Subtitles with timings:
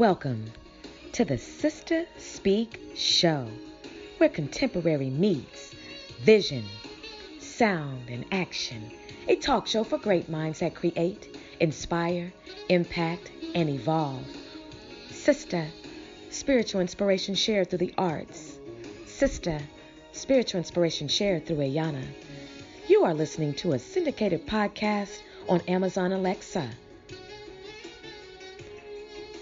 [0.00, 0.50] Welcome
[1.12, 3.46] to the Sister Speak Show,
[4.16, 5.74] where contemporary meets
[6.22, 6.64] vision,
[7.38, 8.92] sound, and action.
[9.28, 12.32] A talk show for great minds that create, inspire,
[12.70, 14.24] impact, and evolve.
[15.10, 15.66] Sister,
[16.30, 18.58] spiritual inspiration shared through the arts.
[19.04, 19.60] Sister,
[20.12, 22.06] spiritual inspiration shared through Ayana.
[22.88, 26.70] You are listening to a syndicated podcast on Amazon Alexa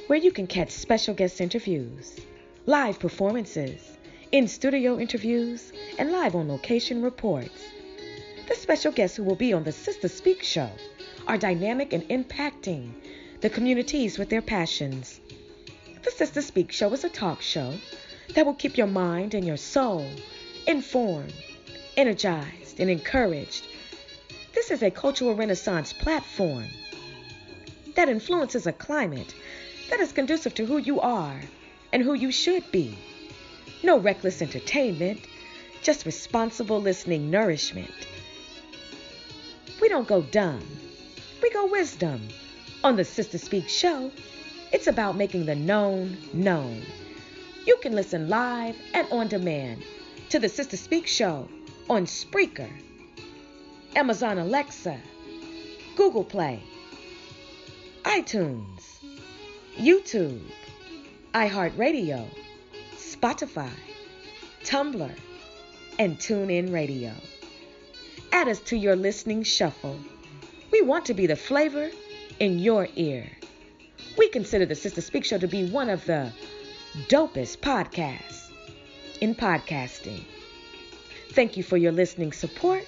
[0.08, 2.18] where you can catch special guest interviews,
[2.64, 3.98] live performances,
[4.32, 7.62] in studio interviews, and live on location reports.
[8.48, 10.70] The special guests who will be on the Sister Speak show
[11.26, 12.90] are dynamic and impacting
[13.42, 15.20] the communities with their passions.
[16.02, 17.74] The Sister Speak show is a talk show
[18.34, 20.08] that will keep your mind and your soul
[20.66, 21.34] informed,
[21.98, 23.66] energized, and encouraged.
[24.54, 26.64] This is a cultural renaissance platform
[27.94, 29.34] that influences a climate
[29.90, 31.40] that is conducive to who you are
[31.92, 32.96] and who you should be.
[33.82, 35.20] No reckless entertainment,
[35.82, 37.92] just responsible listening nourishment.
[39.80, 40.62] We don't go dumb,
[41.42, 42.28] we go wisdom.
[42.84, 44.12] On the Sister Speak show,
[44.72, 46.82] it's about making the known known.
[47.66, 49.82] You can listen live and on demand
[50.28, 51.48] to the Sister Speak show
[51.90, 52.70] on Spreaker,
[53.96, 54.98] Amazon Alexa,
[55.96, 56.62] Google Play,
[58.04, 58.77] iTunes,
[59.78, 60.40] YouTube,
[61.34, 62.26] iHeartRadio,
[62.96, 63.70] Spotify,
[64.64, 65.12] Tumblr,
[66.00, 67.12] and TuneIn Radio.
[68.32, 69.96] Add us to your listening shuffle.
[70.72, 71.92] We want to be the flavor
[72.40, 73.30] in your ear.
[74.16, 76.32] We consider the Sister Speak Show to be one of the
[77.06, 78.50] dopest podcasts
[79.20, 80.24] in podcasting.
[81.30, 82.84] Thank you for your listening support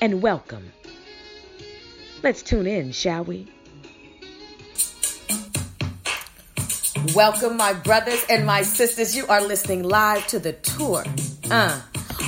[0.00, 0.72] and welcome.
[2.22, 3.48] Let's tune in, shall we?
[7.14, 9.16] Welcome, my brothers and my sisters.
[9.16, 11.02] You are listening live to the tour.
[11.50, 11.80] Uh,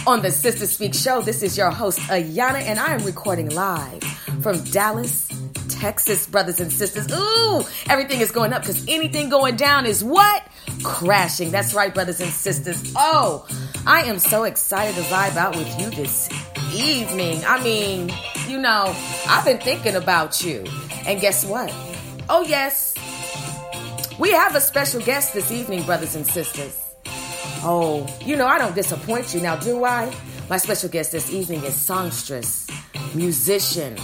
[0.09, 4.03] on the Sister Speak show, this is your host, Ayana, and I am recording live
[4.43, 5.29] from Dallas,
[5.69, 7.07] Texas, brothers and sisters.
[7.13, 10.43] Ooh, everything is going up because anything going down is what?
[10.83, 11.53] Crashing.
[11.53, 12.93] That's right, brothers and sisters.
[12.97, 13.47] Oh,
[13.87, 16.29] I am so excited to vibe out with you this
[16.75, 17.41] evening.
[17.47, 18.11] I mean,
[18.49, 18.93] you know,
[19.29, 20.65] I've been thinking about you.
[21.07, 21.73] And guess what?
[22.29, 22.92] Oh, yes.
[24.23, 26.81] We have a special guest this evening, brothers and sisters.
[27.65, 30.15] Oh, you know, I don't disappoint you now, do I?
[30.49, 32.69] My special guest this evening is songstress,
[33.17, 33.97] musician,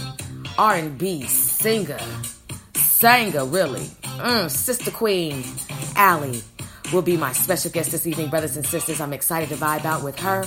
[0.57, 2.01] R&B singer,
[2.75, 3.85] singer, really.
[4.19, 5.41] Mm, Sister Queen,
[5.95, 6.43] Allie,
[6.91, 8.99] will be my special guest this evening, brothers and sisters.
[8.99, 10.45] I'm excited to vibe out with her.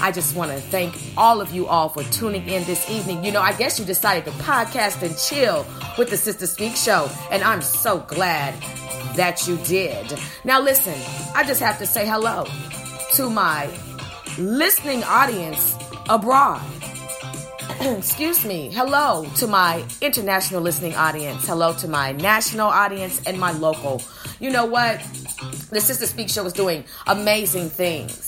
[0.00, 3.24] I just want to thank all of you all for tuning in this evening.
[3.24, 5.66] You know, I guess you decided to podcast and chill
[5.98, 8.54] with the Sister Speak show, and I'm so glad
[9.16, 10.16] that you did.
[10.44, 10.94] Now, listen,
[11.34, 12.46] I just have to say hello
[13.14, 13.68] to my
[14.38, 15.74] listening audience
[16.08, 16.62] abroad.
[17.80, 18.70] Excuse me.
[18.72, 21.46] Hello to my international listening audience.
[21.46, 24.00] Hello to my national audience and my local.
[24.38, 25.00] You know what?
[25.70, 28.27] The Sister Speak show is doing amazing things.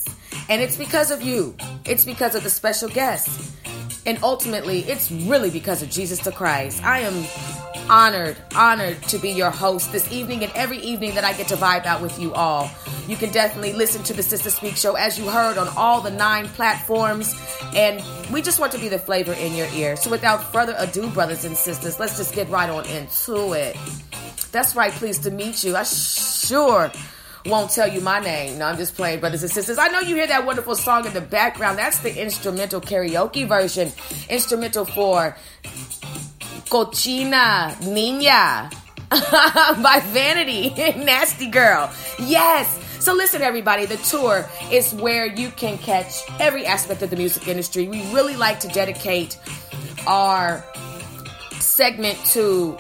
[0.51, 1.55] And it's because of you.
[1.87, 3.57] It's because of the special guests.
[4.05, 6.83] And ultimately, it's really because of Jesus the Christ.
[6.83, 7.25] I am
[7.89, 11.55] honored, honored to be your host this evening and every evening that I get to
[11.55, 12.69] vibe out with you all.
[13.07, 16.11] You can definitely listen to the Sister Speak show as you heard on all the
[16.11, 17.33] nine platforms.
[17.77, 19.95] And we just want to be the flavor in your ear.
[19.95, 23.77] So without further ado, brothers and sisters, let's just get right on into it.
[24.51, 25.77] That's right, pleased to meet you.
[25.77, 26.91] I sure
[27.47, 28.59] won't tell you my name.
[28.59, 29.79] No, I'm just playing, brothers and sisters.
[29.79, 31.79] I know you hear that wonderful song in the background.
[31.79, 33.93] That's the instrumental karaoke version.
[34.29, 35.37] Instrumental for
[36.71, 38.71] Cochina Niña
[39.83, 40.71] by Vanity.
[41.05, 41.91] Nasty Girl.
[42.19, 42.79] Yes.
[43.01, 47.49] So listen, everybody, the tour is where you can catch every aspect of the music
[47.49, 47.89] industry.
[47.89, 49.39] We really like to dedicate
[50.07, 50.63] our
[51.61, 52.77] segment to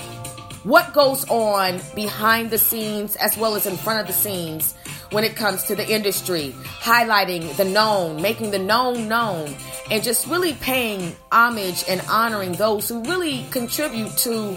[0.64, 4.74] what goes on behind the scenes as well as in front of the scenes
[5.10, 9.54] when it comes to the industry, highlighting the known, making the known known,
[9.90, 14.56] and just really paying homage and honoring those who really contribute to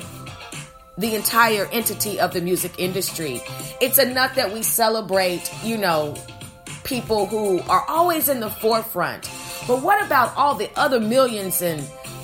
[0.97, 3.41] the entire entity of the music industry.
[3.81, 6.15] It's enough that we celebrate, you know,
[6.83, 9.23] people who are always in the forefront.
[9.67, 11.81] But what about all the other millions and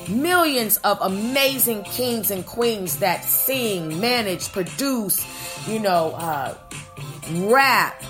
[0.09, 5.25] millions of amazing kings and queens that sing, manage, produce,
[5.67, 6.57] you know, uh,
[7.33, 8.03] rap,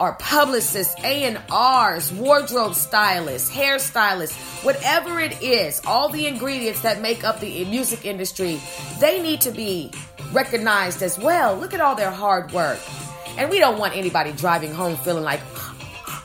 [0.00, 7.38] our publicists, A&Rs, wardrobe stylists, hairstylists, whatever it is, all the ingredients that make up
[7.40, 8.60] the music industry,
[8.98, 9.92] they need to be
[10.32, 11.56] recognized as well.
[11.56, 12.80] Look at all their hard work.
[13.38, 15.40] And we don't want anybody driving home feeling like,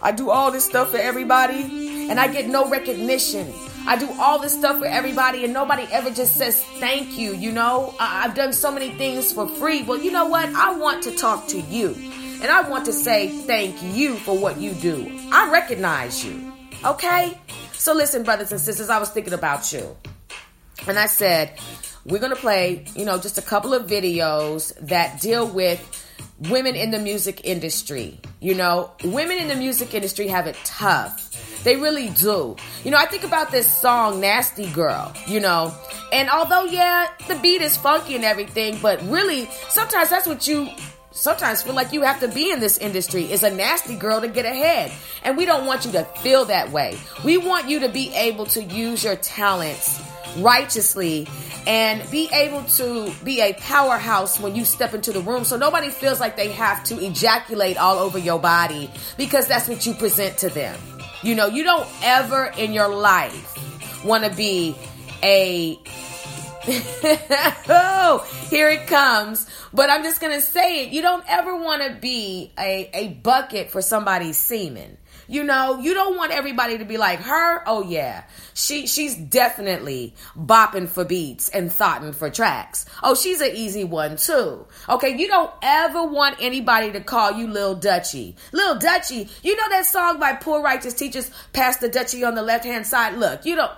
[0.01, 3.53] I do all this stuff for everybody and I get no recognition.
[3.87, 7.53] I do all this stuff for everybody and nobody ever just says thank you, you
[7.53, 7.95] know?
[7.99, 9.83] I- have done so many things for free.
[9.83, 10.49] Well, you know what?
[10.53, 11.95] I want to talk to you.
[12.41, 15.09] And I want to say thank you for what you do.
[15.31, 16.51] I recognize you.
[16.83, 17.39] Okay?
[17.73, 19.95] So listen, brothers and sisters, I was thinking about you.
[20.85, 21.57] And I said,
[22.05, 25.81] we're to play, you know, just a couple of videos that deal with
[26.49, 28.19] women in the music industry.
[28.39, 31.26] You know, women in the music industry have it tough.
[31.63, 32.55] They really do.
[32.83, 35.73] You know, I think about this song, Nasty Girl, you know,
[36.11, 40.69] and although, yeah, the beat is funky and everything, but really, sometimes that's what you
[41.11, 44.27] sometimes feel like you have to be in this industry is a nasty girl to
[44.27, 44.91] get ahead.
[45.23, 46.97] And we don't want you to feel that way.
[47.25, 49.99] We want you to be able to use your talents
[50.37, 51.27] righteously
[51.65, 55.89] and be able to be a powerhouse when you step into the room so nobody
[55.89, 60.37] feels like they have to ejaculate all over your body because that's what you present
[60.37, 60.77] to them.
[61.23, 64.75] You know, you don't ever in your life want to be
[65.23, 65.79] a
[67.69, 69.47] oh, here it comes.
[69.73, 70.91] But I'm just gonna say it.
[70.91, 74.97] You don't ever want to be a, a bucket for somebody's semen.
[75.27, 77.61] You know, you don't want everybody to be like her.
[77.67, 82.85] Oh yeah, she she's definitely bopping for beats and thoughting for tracks.
[83.03, 84.65] Oh, she's an easy one too.
[84.87, 88.35] Okay, you don't ever want anybody to call you Lil Dutchy.
[88.53, 92.43] Lil Dutchy, you know that song by Poor Righteous Teachers, Pass the Dutchie on the
[92.43, 93.17] left hand side.
[93.17, 93.71] Look, you don't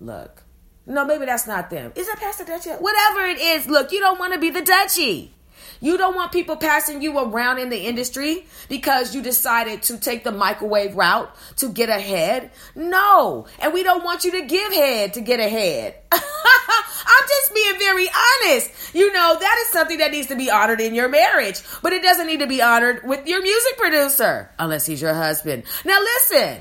[0.00, 0.42] look.
[0.86, 1.92] No, maybe that's not them.
[1.94, 2.80] Is that Pass the Dutchie?
[2.80, 5.32] Whatever it is, look, you don't want to be the Dutchy.
[5.80, 10.24] You don't want people passing you around in the industry because you decided to take
[10.24, 12.50] the microwave route to get ahead.
[12.74, 13.46] No.
[13.58, 15.96] And we don't want you to give head to get ahead.
[16.12, 18.94] I'm just being very honest.
[18.94, 22.02] You know, that is something that needs to be honored in your marriage, but it
[22.02, 25.62] doesn't need to be honored with your music producer unless he's your husband.
[25.84, 26.60] Now listen,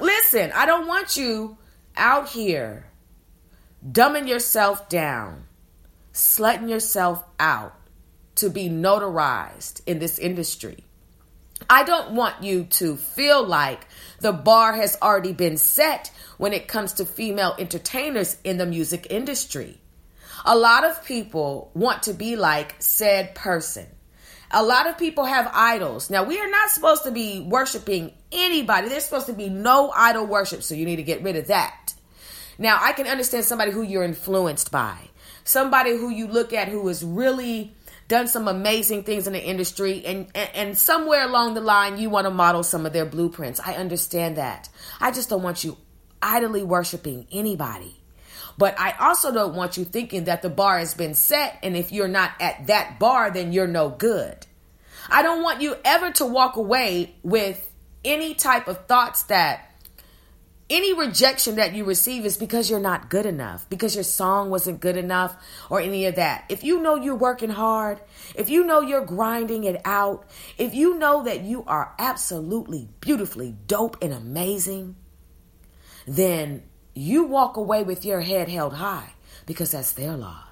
[0.00, 1.58] listen, I don't want you
[1.96, 2.86] out here
[3.86, 5.44] dumbing yourself down,
[6.14, 7.74] slutting yourself out
[8.36, 10.84] to be notarized in this industry.
[11.68, 13.86] I don't want you to feel like
[14.20, 19.06] the bar has already been set when it comes to female entertainers in the music
[19.10, 19.78] industry.
[20.44, 23.86] A lot of people want to be like said person.
[24.50, 26.10] A lot of people have idols.
[26.10, 28.88] Now, we are not supposed to be worshiping anybody.
[28.88, 31.94] There's supposed to be no idol worship, so you need to get rid of that.
[32.58, 34.96] Now, I can understand somebody who you're influenced by,
[35.44, 37.74] somebody who you look at who is really
[38.08, 42.10] done some amazing things in the industry and, and, and somewhere along the line you
[42.10, 43.60] want to model some of their blueprints.
[43.60, 44.68] I understand that.
[45.00, 45.76] I just don't want you
[46.22, 48.00] idly worshiping anybody.
[48.56, 51.92] But I also don't want you thinking that the bar has been set and if
[51.92, 54.46] you're not at that bar then you're no good.
[55.08, 57.70] I don't want you ever to walk away with
[58.04, 59.73] any type of thoughts that
[60.70, 64.80] any rejection that you receive is because you're not good enough, because your song wasn't
[64.80, 65.36] good enough,
[65.68, 66.44] or any of that.
[66.48, 68.00] If you know you're working hard,
[68.34, 73.54] if you know you're grinding it out, if you know that you are absolutely beautifully
[73.66, 74.96] dope and amazing,
[76.06, 76.62] then
[76.94, 79.12] you walk away with your head held high
[79.46, 80.43] because that's their loss.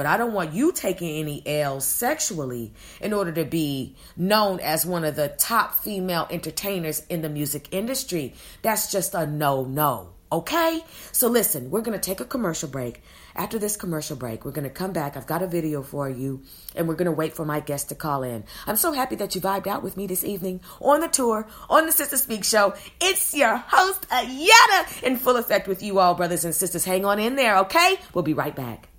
[0.00, 4.86] But I don't want you taking any L's sexually in order to be known as
[4.86, 8.32] one of the top female entertainers in the music industry.
[8.62, 10.14] That's just a no no.
[10.32, 10.82] Okay?
[11.12, 13.02] So listen, we're going to take a commercial break.
[13.36, 15.18] After this commercial break, we're going to come back.
[15.18, 17.94] I've got a video for you, and we're going to wait for my guest to
[17.94, 18.44] call in.
[18.66, 21.84] I'm so happy that you vibed out with me this evening on the tour, on
[21.84, 22.72] the Sister Speak Show.
[23.02, 26.86] It's your host, Ayana, in full effect with you all, brothers and sisters.
[26.86, 27.98] Hang on in there, okay?
[28.14, 28.89] We'll be right back.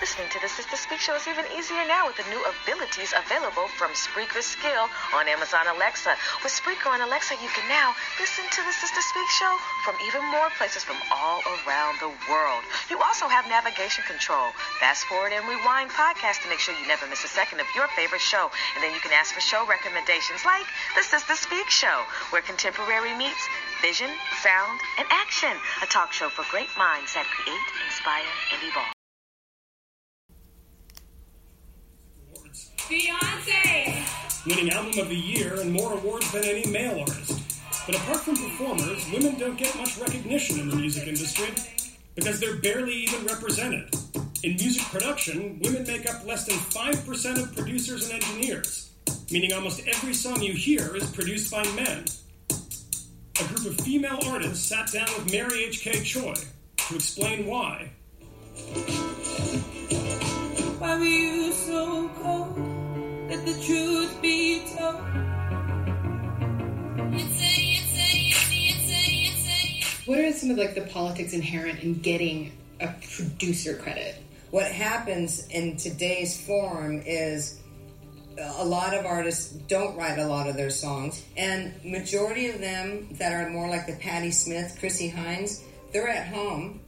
[0.00, 3.68] Listening to the Sister Speak Show is even easier now with the new abilities available
[3.76, 6.16] from Spreaker Skill on Amazon Alexa.
[6.40, 9.52] With Spreaker on Alexa, you can now listen to the Sister Speak Show
[9.84, 12.64] from even more places from all around the world.
[12.88, 17.04] You also have navigation control, fast forward and rewind podcast to make sure you never
[17.04, 18.48] miss a second of your favorite show.
[18.48, 20.64] And then you can ask for show recommendations like
[20.96, 23.44] the Sister Speak Show, where contemporary meets
[23.84, 24.08] vision,
[24.40, 25.52] sound, and action.
[25.84, 28.99] A talk show for great minds that create, inspire, and evolve.
[32.90, 34.46] Beyonce!
[34.46, 37.40] Winning Album of the Year and more awards than any male artist.
[37.86, 41.50] But apart from performers, women don't get much recognition in the music industry
[42.16, 43.94] because they're barely even represented.
[44.42, 48.90] In music production, women make up less than 5% of producers and engineers,
[49.30, 52.04] meaning almost every song you hear is produced by men.
[52.50, 56.02] A group of female artists sat down with Mary H.K.
[56.02, 56.34] Choi
[56.88, 57.92] to explain why.
[60.80, 62.69] Why were you so cold?
[63.30, 64.96] Let the truth be told.
[70.04, 74.16] What are some of like the politics inherent in getting a producer credit?
[74.50, 77.60] What happens in today's forum is
[78.36, 83.10] a lot of artists don't write a lot of their songs, and majority of them
[83.12, 85.56] that are more like the Patti Smith, Chrissie Hynde,
[85.92, 86.80] they're at home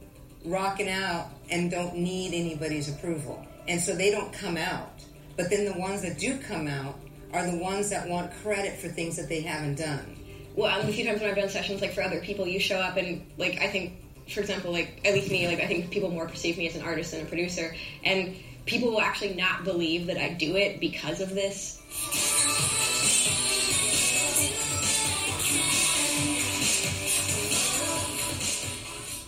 [0.43, 4.89] rocking out and don't need anybody's approval, and so they don't come out.
[5.35, 6.99] But then the ones that do come out
[7.33, 10.15] are the ones that want credit for things that they haven't done.
[10.55, 12.77] Well, um, a few times when I've done sessions like for other people, you show
[12.77, 13.93] up and like I think,
[14.29, 16.83] for example, like at least me, like I think people more perceive me as an
[16.83, 18.35] artist than a producer, and
[18.65, 21.79] people will actually not believe that I do it because of this.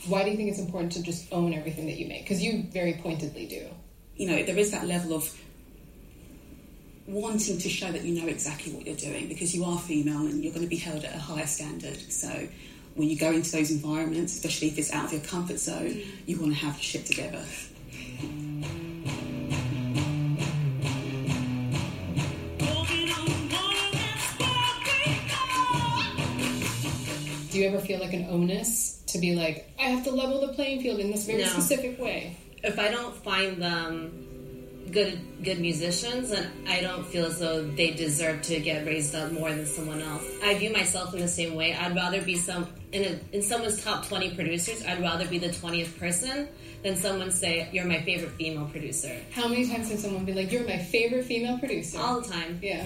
[0.08, 2.22] Why do you think it's important to just own everything that you make?
[2.22, 3.68] Because you very pointedly do.
[4.16, 5.36] You know, there is that level of
[7.08, 10.44] wanting to show that you know exactly what you're doing because you are female and
[10.44, 11.98] you're going to be held at a higher standard.
[12.12, 12.48] So
[12.96, 16.40] when you go into those environments, especially if it's out of your comfort zone, you
[16.40, 17.44] want to have your shit together.
[27.52, 30.54] Do you ever feel like an onus to be like, I have to level the
[30.54, 31.48] playing field in this very No.
[31.50, 32.38] specific way?
[32.64, 34.35] if I don't find them
[34.96, 39.32] good good musicians, and I don't feel as though they deserve to get raised up
[39.32, 40.24] more than someone else.
[40.44, 41.74] I view myself in the same way.
[41.76, 44.84] I'd rather be some in a, in someone's top twenty producers.
[44.88, 46.48] I'd rather be the twentieth person
[46.84, 50.52] than someone say you're my favorite female producer How many times has someone been like,
[50.52, 51.98] You're my favorite female producer?
[52.00, 52.60] all the time.
[52.62, 52.86] yeah.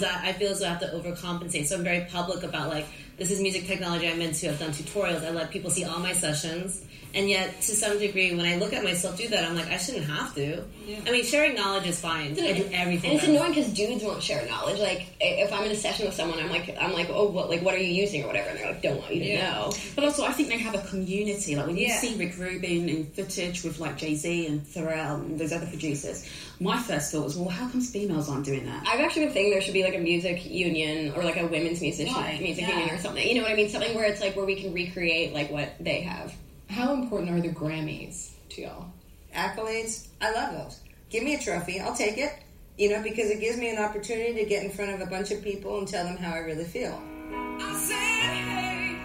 [0.00, 1.66] Is that I feel as though I have to overcompensate.
[1.66, 4.48] So I'm very public about like this is music technology I'm into.
[4.48, 5.24] I've done tutorials.
[5.24, 6.84] I let people see all my sessions.
[7.12, 9.78] And yet, to some degree, when I look at myself do that, I'm like, I
[9.78, 10.62] shouldn't have to.
[11.04, 12.38] I mean, sharing knowledge is fine.
[12.38, 13.10] I do everything.
[13.10, 14.78] And it's annoying because dudes won't share knowledge.
[14.78, 17.62] Like if I'm in a session with someone, I'm like, I'm like, oh, what, like,
[17.62, 19.72] what are you using or whatever, and they're like, don't want you to know.
[19.96, 21.56] But also, I think they have a community.
[21.56, 21.98] Like when you Yeah.
[21.98, 26.24] see Rick Rubin in footage with like Jay Z and Pharrell and those other producers,
[26.60, 28.86] my first thought was, well, how comes females aren't doing that?
[28.86, 31.80] I've actually been thinking there should be like a music union or like a women's
[31.80, 32.38] musician Why?
[32.40, 32.78] music Yeah.
[32.78, 33.26] union or something something.
[33.28, 33.68] You know what I mean?
[33.70, 36.34] Something where it's like where we can recreate like what they have.
[36.68, 38.86] How important are the Grammys to y'all?
[39.34, 40.80] Accolades, I love those.
[41.08, 42.32] Give me a trophy, I'll take it.
[42.78, 45.30] You know, because it gives me an opportunity to get in front of a bunch
[45.30, 47.00] of people and tell them how I really feel.
[47.32, 48.96] I said, hey,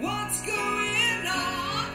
[0.00, 1.85] what's going on?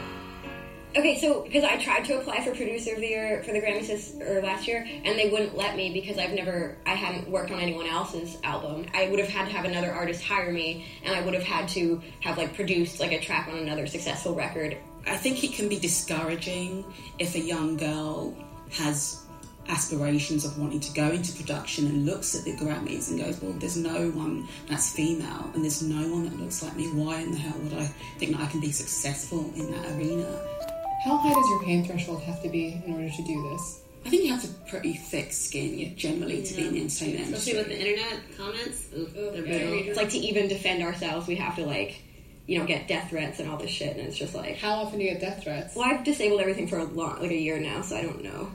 [0.94, 3.86] Okay, so because I tried to apply for producer of the year for the Grammys
[3.86, 7.50] this or last year, and they wouldn't let me because I've never, I hadn't worked
[7.50, 8.86] on anyone else's album.
[8.92, 11.68] I would have had to have another artist hire me, and I would have had
[11.70, 14.76] to have like produced like a track on another successful record.
[15.06, 16.84] I think it can be discouraging
[17.18, 18.36] if a young girl
[18.72, 19.22] has
[19.68, 23.52] aspirations of wanting to go into production and looks at the Grammys and goes, Well,
[23.52, 26.88] there's no one that's female and there's no one that looks like me.
[26.88, 27.86] Why in the hell would I
[28.18, 30.71] think that I can be successful in that arena?
[31.04, 33.80] How high does your pain threshold have to be in order to do this?
[34.06, 37.26] I think you have to pretty thick skin yeah, generally to be in the entertainment
[37.26, 37.52] industry.
[37.52, 38.88] Especially with the internet comments.
[38.96, 39.88] Oof, they're brutal.
[39.88, 42.02] It's like to even defend ourselves, we have to like,
[42.46, 44.58] you know, get death threats and all this shit, and it's just like.
[44.58, 45.74] How often do you get death threats?
[45.74, 48.52] Well, I've disabled everything for a long, like a year now, so I don't know.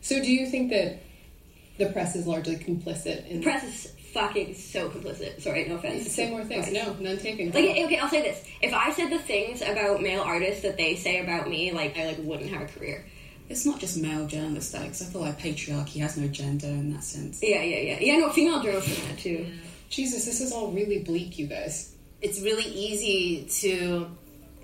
[0.00, 0.98] So, do you think that
[1.78, 5.42] the press is largely complicit in The press is fucking so complicit.
[5.42, 6.10] Sorry, no offense.
[6.10, 6.66] Say more things.
[6.66, 6.78] Sorry.
[6.78, 7.52] No, none taken.
[7.52, 10.96] Like okay, I'll say this: if I said the things about male artists that they
[10.96, 13.04] say about me, like I like wouldn't have a career.
[13.48, 16.92] It's not just male journalists though, because I feel like patriarchy has no gender in
[16.94, 17.40] that sense.
[17.42, 18.18] Yeah, yeah, yeah, yeah.
[18.18, 19.46] No, female journalists in that too.
[19.88, 21.94] Jesus, this is all really bleak, you guys.
[22.20, 24.10] It's really easy to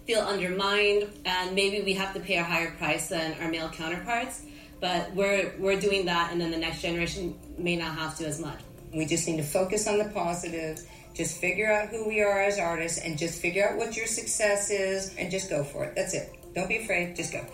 [0.07, 4.43] feel undermined, and maybe we have to pay a higher price than our male counterparts.
[4.81, 8.41] But we're we're doing that, and then the next generation may not have to as
[8.41, 8.59] much.
[8.95, 10.81] We just need to focus on the positive.
[11.15, 14.71] Just figure out who we are as artists and just figure out what your success
[14.71, 15.95] is and just go for it.
[15.95, 16.33] That's it.
[16.55, 17.45] Don't be afraid, just go.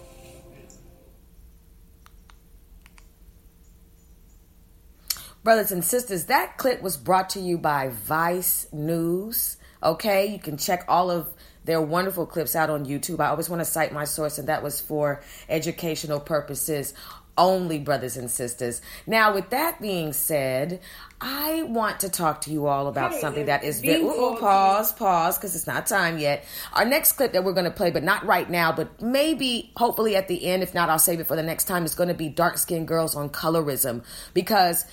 [5.45, 9.57] Brothers and sisters, that clip was brought to you by Vice News.
[9.83, 11.33] Okay, you can check all of
[11.65, 13.21] their wonderful clips out on YouTube.
[13.21, 16.95] I always want to cite my source, and that was for educational purposes
[17.39, 18.83] only, brothers and sisters.
[19.07, 20.81] Now, with that being said,
[21.21, 24.03] I want to talk to you all about Hey, something that is very.
[24.03, 26.45] Ooh, ooh, pause, pause, because it's not time yet.
[26.75, 30.15] Our next clip that we're going to play, but not right now, but maybe, hopefully,
[30.15, 30.63] at the end.
[30.63, 31.85] If not, I'll save it for the next time.
[31.85, 34.85] Is going to be dark skinned girls on colorism because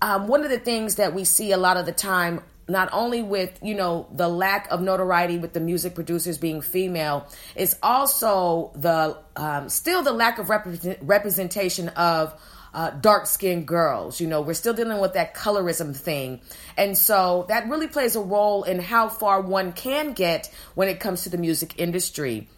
[0.00, 3.22] um, one of the things that we see a lot of the time not only
[3.22, 8.72] with you know the lack of notoriety with the music producers being female it's also
[8.74, 12.34] the um, still the lack of represent- representation of
[12.74, 14.20] uh, dark skinned girls.
[14.20, 16.40] You know we're still dealing with that colorism thing.
[16.76, 21.00] And so that really plays a role in how far one can get when it
[21.00, 22.48] comes to the music industry.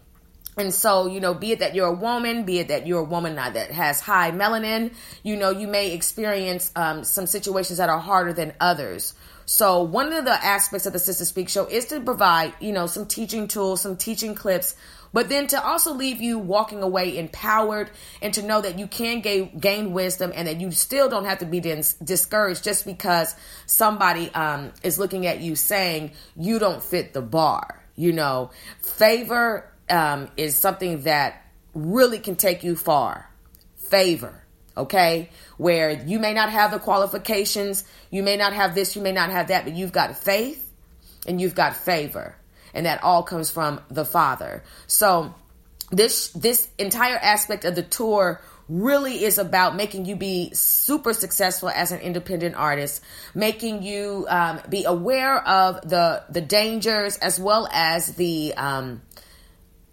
[0.57, 3.03] And so, you know, be it that you're a woman, be it that you're a
[3.03, 4.91] woman that has high melanin,
[5.21, 9.13] you know, you may experience um, some situations that are harder than others.
[9.49, 12.85] So, one of the aspects of the Sister Speak show is to provide, you know,
[12.85, 14.75] some teaching tools, some teaching clips,
[15.13, 17.89] but then to also leave you walking away empowered
[18.21, 21.39] and to know that you can gain, gain wisdom and that you still don't have
[21.39, 26.83] to be dis- discouraged just because somebody um, is looking at you saying you don't
[26.83, 27.81] fit the bar.
[27.95, 31.41] You know, favor um, is something that
[31.73, 33.31] really can take you far.
[33.77, 34.43] Favor,
[34.77, 35.29] okay?
[35.57, 39.31] Where you may not have the qualifications, you may not have this, you may not
[39.31, 40.71] have that, but you've got faith
[41.27, 42.35] and you've got favor.
[42.73, 44.63] And that all comes from the Father.
[44.87, 45.33] So
[45.91, 51.69] this this entire aspect of the tour really is about making you be super successful
[51.69, 53.01] as an independent artist,
[53.33, 59.01] making you um, be aware of the the dangers as well as the um,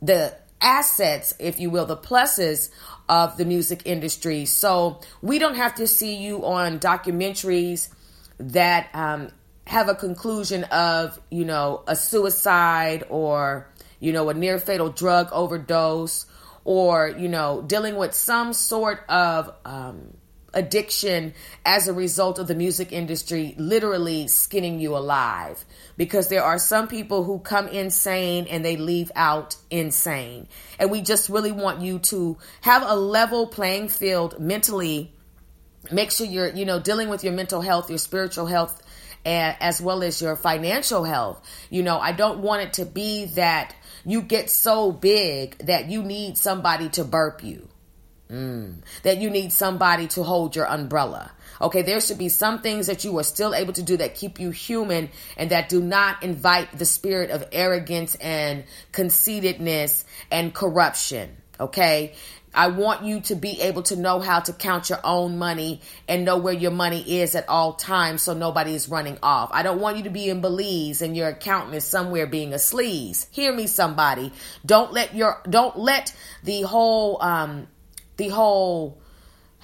[0.02, 2.70] the assets, if you will, the pluses
[3.08, 4.46] of the music industry.
[4.46, 7.88] So we don't have to see you on documentaries
[8.38, 9.28] that um,
[9.66, 15.28] have a conclusion of, you know, a suicide or, you know, a near fatal drug
[15.32, 16.26] overdose
[16.64, 20.16] or, you know, dealing with some sort of um,
[20.54, 25.64] addiction as a result of the music industry literally skinning you alive.
[25.96, 30.48] Because there are some people who come insane and they leave out insane.
[30.78, 35.12] And we just really want you to have a level playing field mentally.
[35.92, 38.80] Make sure you're you know dealing with your mental health your spiritual health
[39.26, 41.46] and as well as your financial health.
[41.68, 46.02] You know i don't want it to be that you get so big that you
[46.02, 47.68] need somebody to burp you
[48.30, 48.76] Mm.
[49.02, 51.30] That you need somebody to hold your umbrella.
[51.60, 54.40] Okay, there should be some things that you are still able to do that keep
[54.40, 61.36] you human and that do not invite the spirit of arrogance and conceitedness and corruption.
[61.60, 62.14] Okay,
[62.54, 66.24] I want you to be able to know how to count your own money and
[66.24, 69.50] know where your money is at all times so nobody is running off.
[69.52, 72.56] I don't want you to be in Belize and your accountant is somewhere being a
[72.56, 73.26] sleaze.
[73.32, 74.32] Hear me somebody.
[74.64, 77.66] Don't let your don't let the whole um
[78.16, 78.98] the whole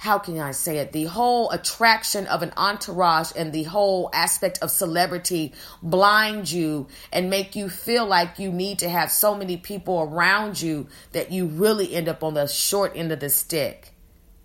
[0.01, 0.93] how can I say it?
[0.93, 7.29] The whole attraction of an entourage and the whole aspect of celebrity blind you and
[7.29, 11.45] make you feel like you need to have so many people around you that you
[11.45, 13.93] really end up on the short end of the stick.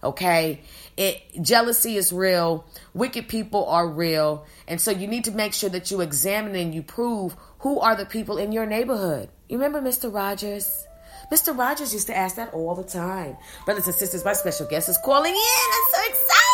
[0.04, 0.60] Okay?
[0.98, 5.70] It jealousy is real, wicked people are real, and so you need to make sure
[5.70, 9.30] that you examine and you prove who are the people in your neighborhood.
[9.48, 10.12] You remember Mr.
[10.12, 10.85] Rogers?
[11.30, 11.56] Mr.
[11.56, 13.36] Rogers used to ask that all the time.
[13.64, 15.38] Brothers and sisters, my special guest is calling in.
[15.38, 16.46] I'm so excited.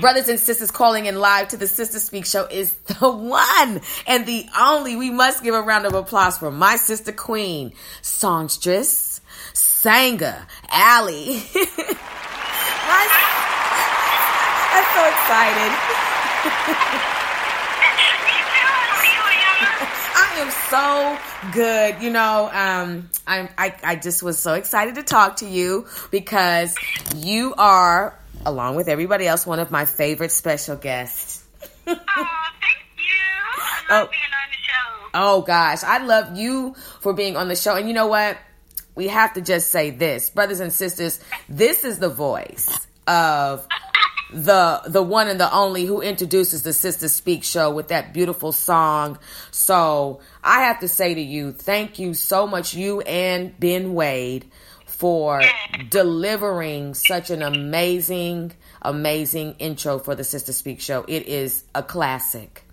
[0.00, 4.24] Brothers and sisters calling in live to the Sister Speak show is the one and
[4.26, 4.96] the only.
[4.96, 9.20] We must give a round of applause for my sister queen, songstress,
[9.52, 11.42] Sanga, Allie.
[14.74, 17.12] I'm so excited.
[20.34, 20.50] I am
[21.50, 22.02] so good.
[22.02, 26.74] You know, um, I'm, I, I just was so excited to talk to you because
[27.16, 31.44] you are, along with everybody else, one of my favorite special guests.
[31.86, 31.98] oh, thank
[32.96, 33.12] you.
[33.58, 34.10] I love Oh.
[34.10, 35.10] being on the show.
[35.14, 37.76] Oh gosh, I love you for being on the show.
[37.76, 38.38] And you know what?
[38.94, 43.66] We have to just say this, brothers and sisters, this is the voice of
[44.32, 48.52] the the one and the only who introduces the Sister Speak show with that beautiful
[48.52, 49.18] song.
[49.50, 54.46] So, I have to say to you, thank you so much you and Ben Wade
[54.86, 55.42] for
[55.90, 61.04] delivering such an amazing amazing intro for the Sister Speak show.
[61.08, 62.64] It is a classic.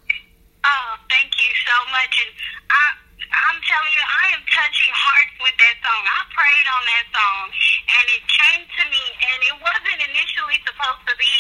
[0.64, 2.26] Oh, thank you so much.
[2.26, 2.36] And
[2.70, 3.09] I,
[3.40, 6.02] I'm telling you, I am touching hearts with that song.
[6.04, 7.44] I prayed on that song,
[7.88, 11.36] and it came to me, and it wasn't initially supposed to be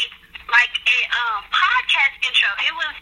[0.47, 2.49] like a um, podcast intro.
[2.63, 2.95] It was,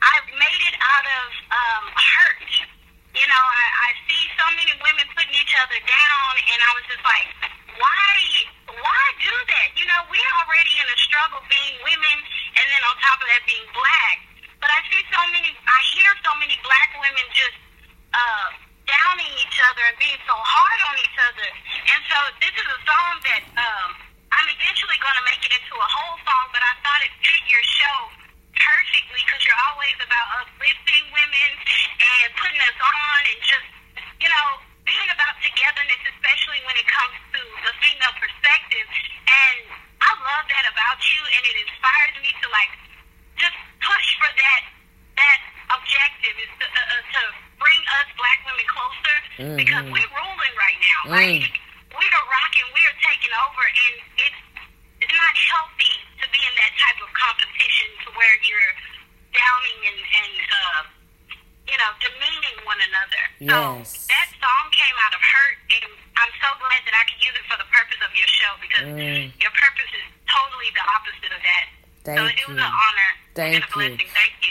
[0.00, 2.50] I made it out of um, hurt.
[3.12, 6.84] You know, I, I see so many women putting each other down, and I was
[6.88, 7.28] just like,
[7.76, 8.12] why,
[8.80, 9.68] why do that?
[9.76, 12.16] You know, we're already in a struggle being women,
[12.56, 14.16] and then on top of that being black.
[14.58, 17.67] But I see so many, I hear so many black women just
[18.14, 18.46] uh,
[18.88, 21.48] downing each other and being so hard on each other.
[21.92, 23.88] And so this is a song that um,
[24.32, 27.42] I'm eventually going to make it into a whole song, but I thought it fit
[27.48, 27.98] your show
[28.56, 31.50] perfectly because you're always about uplifting women
[32.00, 33.68] and putting us on and just,
[34.24, 34.46] you know,
[34.88, 38.86] being about togetherness, especially when it comes to the female perspective.
[39.28, 39.58] And
[40.00, 42.72] I love that about you, and it inspires me to like
[43.36, 44.62] just push for that
[45.18, 47.20] that objective is to, uh, uh, to
[47.60, 49.16] bring us black women closer
[49.60, 49.92] because Mhm.
[49.92, 51.00] we're ruling right now.
[51.08, 51.42] Mm.
[51.42, 51.54] Like
[51.98, 54.40] we are rocking, we are taking over, and it's
[55.00, 58.72] it's not healthy to be in that type of competition to where you're
[59.32, 60.82] downing and and uh,
[61.70, 63.22] you know demeaning one another.
[63.38, 63.92] Yes.
[63.94, 65.84] So that song came out of hurt, and
[66.18, 68.86] I'm so glad that I could use it for the purpose of your show because
[68.90, 69.30] Mm.
[69.40, 71.66] your purpose is totally the opposite of that.
[72.16, 72.62] So Thank it was you.
[72.62, 73.82] an honor Thank you.
[73.82, 74.00] Thank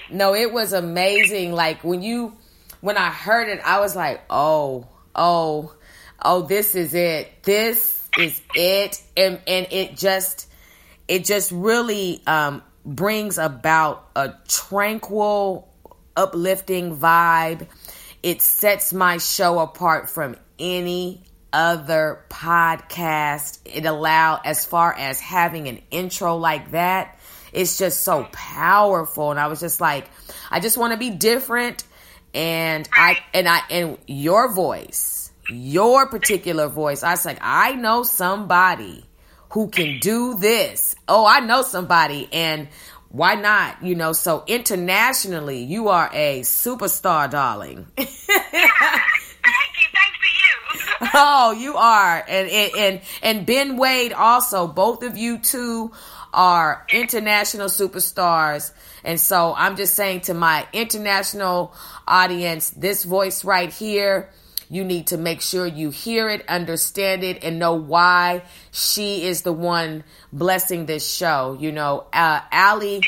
[0.09, 0.15] you.
[0.15, 1.51] No, it was amazing.
[1.51, 2.37] Like when you
[2.79, 5.75] when I heard it, I was like, "Oh, oh,
[6.23, 7.43] oh, this is it.
[7.43, 10.47] This is it." And and it just
[11.09, 15.67] it just really um brings about a tranquil,
[16.15, 17.67] uplifting vibe.
[18.23, 23.59] It sets my show apart from any other podcast.
[23.65, 27.16] It allow as far as having an intro like that,
[27.57, 29.31] it's just so powerful.
[29.31, 30.09] And I was just like,
[30.51, 31.83] I just want to be different.
[32.33, 38.03] And I and I and your voice, your particular voice, I was like, I know
[38.03, 39.03] somebody
[39.49, 40.95] who can do this.
[41.07, 42.67] Oh, I know somebody and
[43.09, 43.81] why not?
[43.81, 47.87] You know, so internationally, you are a superstar, darling.
[47.97, 48.09] Thank
[49.93, 51.09] thanks for you.
[51.13, 54.67] Oh, you are, and and and and Ben Wade also.
[54.67, 55.91] Both of you two
[56.37, 58.71] are international superstars,
[59.03, 61.73] and so I'm just saying to my international
[62.07, 64.29] audience, this voice right here.
[64.69, 69.43] You need to make sure you hear it, understand it, and know why she is
[69.43, 71.57] the one blessing this show.
[71.57, 73.01] You know, uh, Allie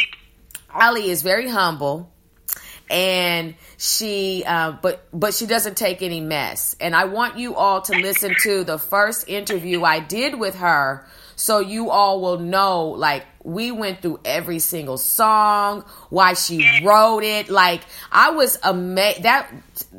[1.10, 2.10] is very humble
[2.90, 7.82] and she uh, but but she doesn't take any mess and i want you all
[7.82, 11.06] to listen to the first interview i did with her
[11.40, 17.24] so you all will know like we went through every single song why she wrote
[17.24, 17.50] it.
[17.50, 19.50] Like i was amazed that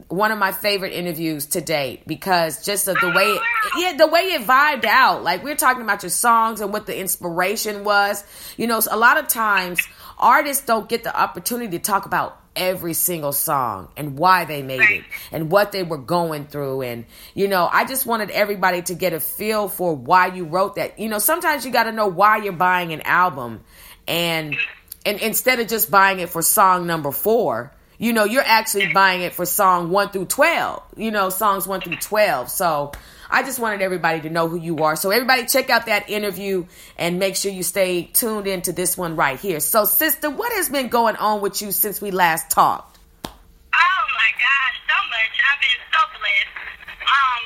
[0.08, 3.42] one of my favorite interviews to date because just of the way it,
[3.78, 5.22] yeah the way it vibed out.
[5.22, 8.22] Like we are talking about your songs and what the inspiration was.
[8.56, 9.80] You know a lot of times
[10.18, 14.80] artists don't get the opportunity to talk about every single song and why they made
[14.80, 16.82] it and what they were going through.
[16.82, 20.76] And you know i just wanted everybody to get a feel for why you wrote
[20.76, 20.98] that.
[20.98, 23.60] You know sometimes you got to know why you're buying an album
[24.06, 24.56] and
[25.06, 29.22] and instead of just buying it for song number 4 you know you're actually buying
[29.22, 32.92] it for song 1 through 12 you know songs 1 through 12 so
[33.30, 34.96] I just wanted everybody to know who you are.
[34.96, 36.66] So everybody check out that interview
[36.98, 39.60] and make sure you stay tuned into this one right here.
[39.60, 42.98] So sister, what has been going on with you since we last talked?
[43.24, 45.34] Oh my gosh, so much.
[45.46, 46.54] I've been so blessed.
[47.06, 47.42] Um,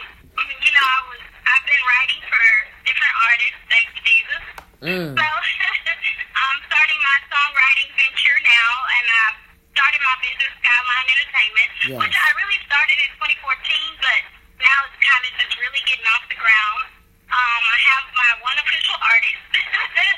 [0.65, 2.43] you know, I was I've been writing for
[2.89, 4.43] different artists, thanks to Jesus.
[4.89, 5.13] Mm.
[5.21, 5.25] So
[6.45, 9.39] I'm starting my songwriting venture now and I've
[9.77, 11.99] started my business Skyline Entertainment, Yes.
[12.01, 14.21] which I really started in 2014, but
[14.65, 16.81] now it's kind of just really getting off the ground.
[17.29, 19.43] Um, I have my one official artist.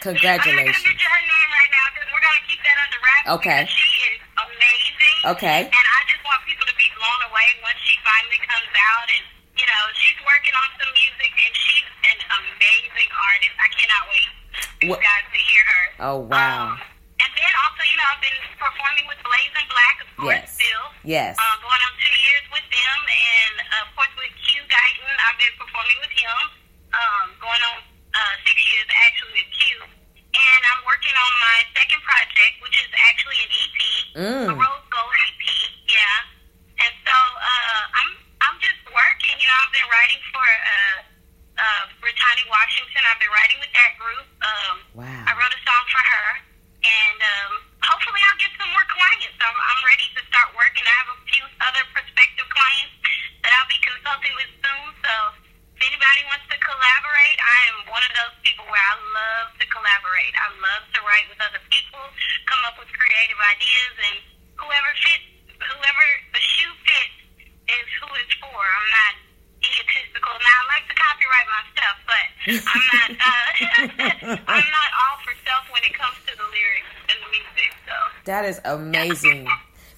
[0.07, 0.47] Congratulations.
[0.47, 2.99] I'm not going to mention her name right now we're going to keep that under
[3.03, 3.27] wraps.
[3.43, 3.61] Okay.
[3.67, 5.19] She is amazing.
[5.35, 5.61] Okay.
[5.67, 9.07] And I just want people to be blown away once she finally comes out.
[9.11, 9.25] And,
[9.59, 13.55] you know, she's working on some music and she's an amazing artist.
[13.59, 14.29] I cannot wait
[14.79, 15.85] for you guys to hear her.
[16.07, 16.79] Oh wow.
[17.19, 20.55] And then also, you know, I've been performing with Blazing Black, of course, Yes.
[20.55, 20.85] still.
[21.03, 21.33] Yes.
[21.41, 25.39] Um, going on two years with them, and uh, of course with Q Guyton, I've
[25.41, 26.39] been performing with him.
[26.97, 27.77] Um, going on
[28.15, 32.89] uh, six years actually with Q, and I'm working on my second project, which is
[33.09, 33.79] actually an EP,
[34.17, 34.47] Mm.
[34.49, 35.45] a Rose Gold EP.
[35.93, 38.11] Yeah, and so uh, I'm
[38.45, 39.35] I'm just working.
[39.41, 40.97] You know, I've been writing for uh,
[41.65, 43.01] uh, Brittany Washington.
[43.09, 44.27] I've been writing with that group.
[44.45, 45.05] Um, Wow.
[45.29, 46.29] I wrote a song for her,
[46.81, 47.53] and um,
[47.85, 49.37] hopefully I'll get some more clients.
[49.37, 50.89] I'm, I'm ready to start working.
[50.89, 52.97] I have a few other prospective clients
[53.45, 54.87] that I'll be consulting with soon.
[55.05, 55.13] So
[55.77, 59.67] if anybody wants to collaborate, I am one of those people where I love to
[59.69, 60.33] collaborate.
[60.41, 62.01] I love to write with other people,
[62.49, 64.17] come up with creative ideas, and
[64.57, 65.29] whoever fits,
[65.61, 67.17] whoever the shoe fits
[67.69, 68.57] is who it's for.
[68.65, 69.13] I'm not
[69.61, 70.33] egotistical.
[70.41, 73.09] Now I like to copyright my stuff, but I'm not.
[73.21, 77.71] Uh, I'm not all for self when it comes to the lyrics and the music.
[77.87, 79.47] So That is amazing.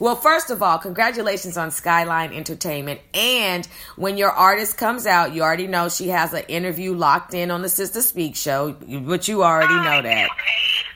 [0.01, 3.01] Well, first of all, congratulations on Skyline Entertainment.
[3.15, 7.51] And when your artist comes out, you already know she has an interview locked in
[7.51, 10.29] on the Sister Speak show, but you already oh, know that.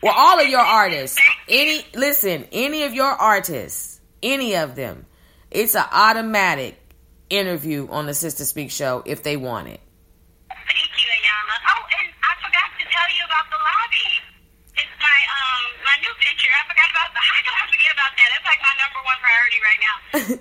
[0.04, 5.06] Well, all of your artists, any, listen, any of your artists, any of them,
[5.50, 6.78] it's an automatic
[7.28, 9.80] interview on the Sister Speak show if they want it.
[10.48, 11.54] thank you, Ayana.
[11.74, 14.08] Oh, and I forgot to tell you about the lobby.
[14.78, 16.48] It's my um my new venture.
[16.54, 17.20] I forgot about the.
[17.20, 18.28] How could I forget about that?
[18.37, 19.96] It's like my number one priority right now.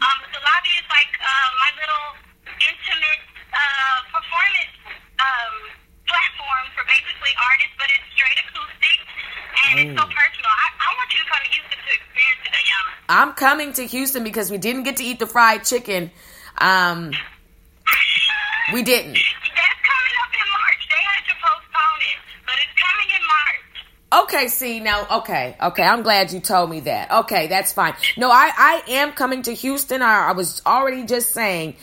[0.08, 2.08] um, the lobby is like uh, my little
[2.64, 4.74] intimate uh performance
[5.20, 5.54] um
[6.08, 8.98] platform for basically artists, but it's straight acoustic
[9.68, 10.12] and it's so Oh.
[10.16, 10.52] personal.
[10.52, 12.92] I, I want you to come to Houston to experience it, Ayana.
[13.12, 16.12] I'm coming to Houston because we didn't get to eat the fried chicken.
[16.60, 17.12] Um,
[18.72, 19.14] we didn't.
[19.14, 20.82] That's coming up in March.
[20.88, 24.26] They had to postpone it, but it's coming in March.
[24.26, 25.08] Okay, see now.
[25.22, 25.82] Okay, okay.
[25.82, 27.12] I'm glad you told me that.
[27.24, 27.96] Okay, that's fine.
[28.16, 30.04] No, I I am coming to Houston.
[30.04, 31.78] I, I was already just saying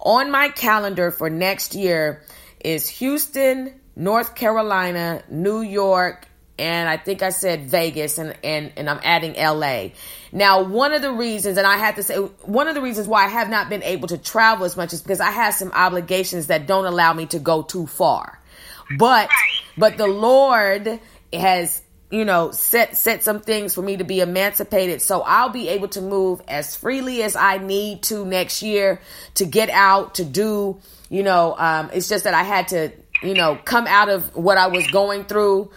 [0.00, 2.22] on my calendar for next year
[2.64, 6.26] is Houston, North Carolina, New York,
[6.58, 9.94] and I think I said Vegas, and and and I'm adding L.A.
[10.32, 13.24] Now, one of the reasons, and I have to say, one of the reasons why
[13.24, 16.48] I have not been able to travel as much is because I have some obligations
[16.48, 18.40] that don't allow me to go too far.
[18.98, 19.30] But
[19.76, 21.00] but the Lord
[21.32, 25.68] has you know set set some things for me to be emancipated so I'll be
[25.70, 29.00] able to move as freely as I need to next year
[29.36, 33.34] to get out to do you know um it's just that I had to you
[33.34, 35.70] know come out of what I was going through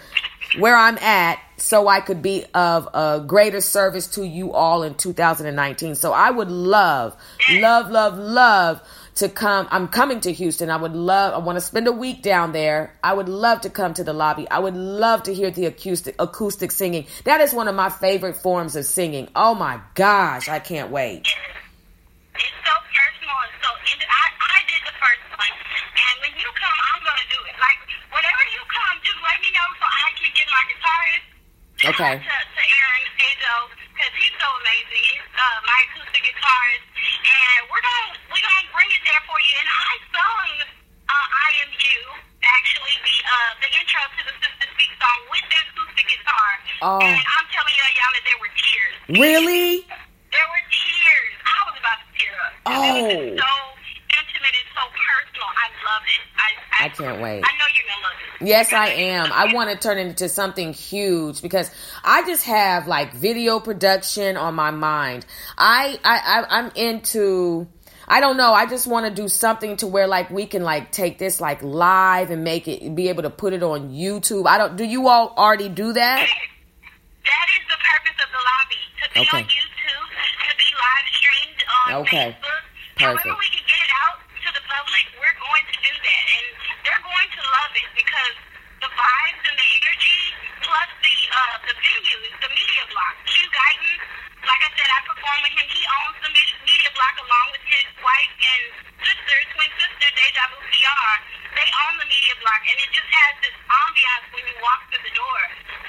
[0.57, 4.95] where I'm at so I could be of a greater service to you all in
[4.95, 7.15] 2019 so I would love
[7.49, 8.81] love love love
[9.15, 9.67] to come.
[9.71, 10.69] I'm coming to Houston.
[10.69, 12.97] I would love, I want to spend a week down there.
[13.03, 14.49] I would love to come to the lobby.
[14.49, 17.07] I would love to hear the acoustic, acoustic singing.
[17.23, 19.29] That is one of my favorite forms of singing.
[19.35, 21.27] Oh my gosh, I can't wait.
[22.35, 22.73] It's so
[23.25, 27.55] so I did the first one, and when you come, I'm going to do it.
[27.57, 27.81] Like,
[28.13, 30.65] whenever you come, just let me know so I can get my.
[31.85, 32.17] Okay.
[32.17, 32.33] To,
[33.93, 35.21] because he's so amazing.
[35.37, 36.25] Uh, my acoustic.
[36.25, 39.53] And we're going to we're gonna bring it there for you.
[39.61, 40.49] And I sung
[41.05, 41.27] uh,
[42.41, 44.65] actually, the, uh, the intro to the Sister
[44.97, 46.49] song with that acoustic guitar.
[46.81, 47.05] Oh.
[47.05, 47.85] I'm telling you,
[48.25, 48.95] there were tears.
[49.13, 49.85] Really?
[50.35, 51.33] There were tears.
[51.47, 52.51] I was about to tear up.
[52.59, 53.39] It was Oh.
[53.39, 53.51] so
[54.19, 55.47] intimate and so personal.
[55.47, 56.21] I loved it.
[56.35, 57.39] I, I, I can't wait.
[57.39, 58.47] I know you're gonna love it.
[58.47, 59.31] Yes, I am.
[59.31, 61.71] I want to turn it into something huge because
[62.03, 65.25] I just have like video production on my mind.
[65.57, 67.67] I, I, I I'm into.
[68.07, 68.53] I don't know.
[68.53, 71.63] I just want to do something to where like we can like take this like
[71.63, 74.45] live and make it be able to put it on YouTube.
[74.47, 74.75] I don't.
[74.75, 76.27] Do you all already do that?
[77.25, 79.37] That is the purpose of the lobby to be Okay.
[79.37, 79.74] on YouTube,
[80.55, 82.27] to be live streamed on Okay.
[82.31, 82.63] Facebook.
[82.95, 83.27] Perfect.
[83.27, 86.45] However we can get it out to the public, we're going to do that, and
[86.87, 88.35] they're going to love it because
[88.79, 90.21] the vibes and the energy,
[90.63, 93.13] plus the uh, the venue, the media block.
[93.27, 93.95] Q Guyton,
[94.47, 95.67] like I said, I perform with him.
[95.75, 98.63] He owns the me- media block along with his wife and
[99.03, 101.15] sister, twin sister, Deja Vu PR.
[101.51, 105.03] They own the media block, and it just has this ambiance when you walk through
[105.03, 105.41] the door.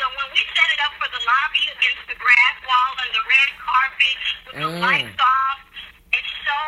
[0.03, 3.23] So when we set it up for the lobby against the grass wall and the
[3.31, 4.19] red carpet
[4.51, 4.83] with the Mm.
[4.83, 5.59] lights off,
[6.15, 6.59] it's so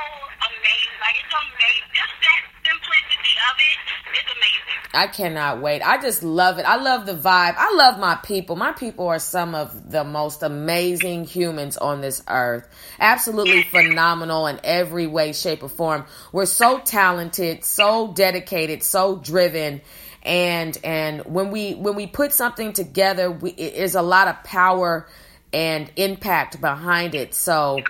[0.51, 0.97] amazing.
[1.01, 1.89] Like it's amazing.
[1.95, 3.79] Just that simplicity of it
[4.19, 4.81] is amazing.
[4.99, 5.81] I cannot wait.
[5.81, 6.65] I just love it.
[6.65, 7.55] I love the vibe.
[7.57, 8.57] I love my people.
[8.57, 12.69] My people are some of the most amazing humans on this earth.
[12.99, 16.05] Absolutely phenomenal in every way, shape, or form.
[16.33, 19.83] We're so talented, so dedicated, so driven.
[20.25, 24.43] And and when we when we put something together, we, it is a lot of
[24.43, 25.07] power
[25.53, 27.37] and impact behind it.
[27.37, 27.83] So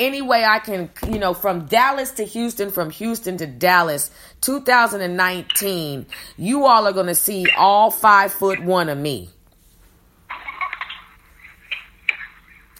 [0.00, 4.10] any way I can, you know, from Dallas to Houston, from Houston to Dallas,
[4.40, 6.06] 2019,
[6.38, 9.28] you all are going to see all five foot one of me.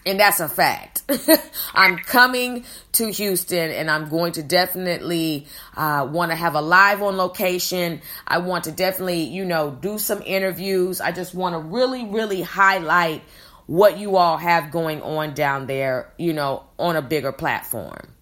[0.03, 1.03] And that's a fact.
[1.75, 5.45] I'm coming to Houston and I'm going to definitely
[5.77, 8.01] uh, want to have a live on location.
[8.27, 11.01] I want to definitely, you know, do some interviews.
[11.01, 13.21] I just want to really, really highlight
[13.67, 18.13] what you all have going on down there, you know, on a bigger platform.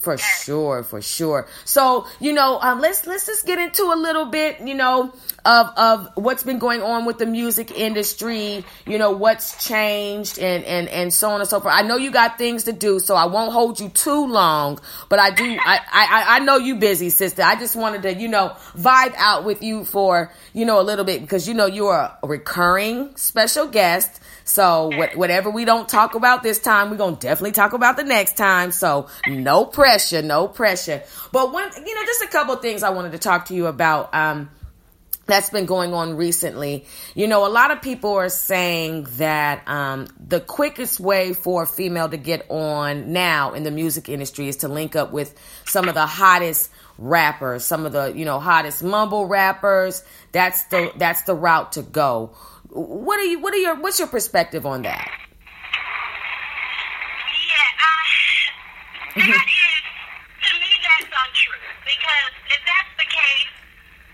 [0.00, 1.46] For sure, for sure.
[1.66, 5.12] So, you know, um, let's let's just get into a little bit, you know,
[5.44, 8.64] of of what's been going on with the music industry.
[8.86, 11.74] You know, what's changed and and and so on and so forth.
[11.74, 14.80] I know you got things to do, so I won't hold you too long.
[15.10, 17.42] But I do, I I I know you busy, sister.
[17.42, 21.04] I just wanted to, you know, vibe out with you for you know a little
[21.04, 24.18] bit because you know you are a recurring special guest.
[24.50, 28.02] So what, whatever we don't talk about this time, we're gonna definitely talk about the
[28.02, 28.72] next time.
[28.72, 31.04] So no pressure, no pressure.
[31.30, 34.12] But one, you know, just a couple things I wanted to talk to you about.
[34.12, 34.50] Um,
[35.26, 36.84] that's been going on recently.
[37.14, 41.66] You know, a lot of people are saying that um, the quickest way for a
[41.68, 45.88] female to get on now in the music industry is to link up with some
[45.88, 50.02] of the hottest rappers, some of the you know hottest mumble rappers.
[50.32, 52.34] That's the that's the route to go.
[52.70, 53.40] What are you?
[53.40, 53.74] What are your?
[53.74, 55.10] What's your perspective on that?
[57.26, 59.26] Yeah, uh, mm-hmm.
[59.26, 59.82] That is,
[60.38, 61.66] to me, that's untrue.
[61.82, 63.54] Because if that's the case,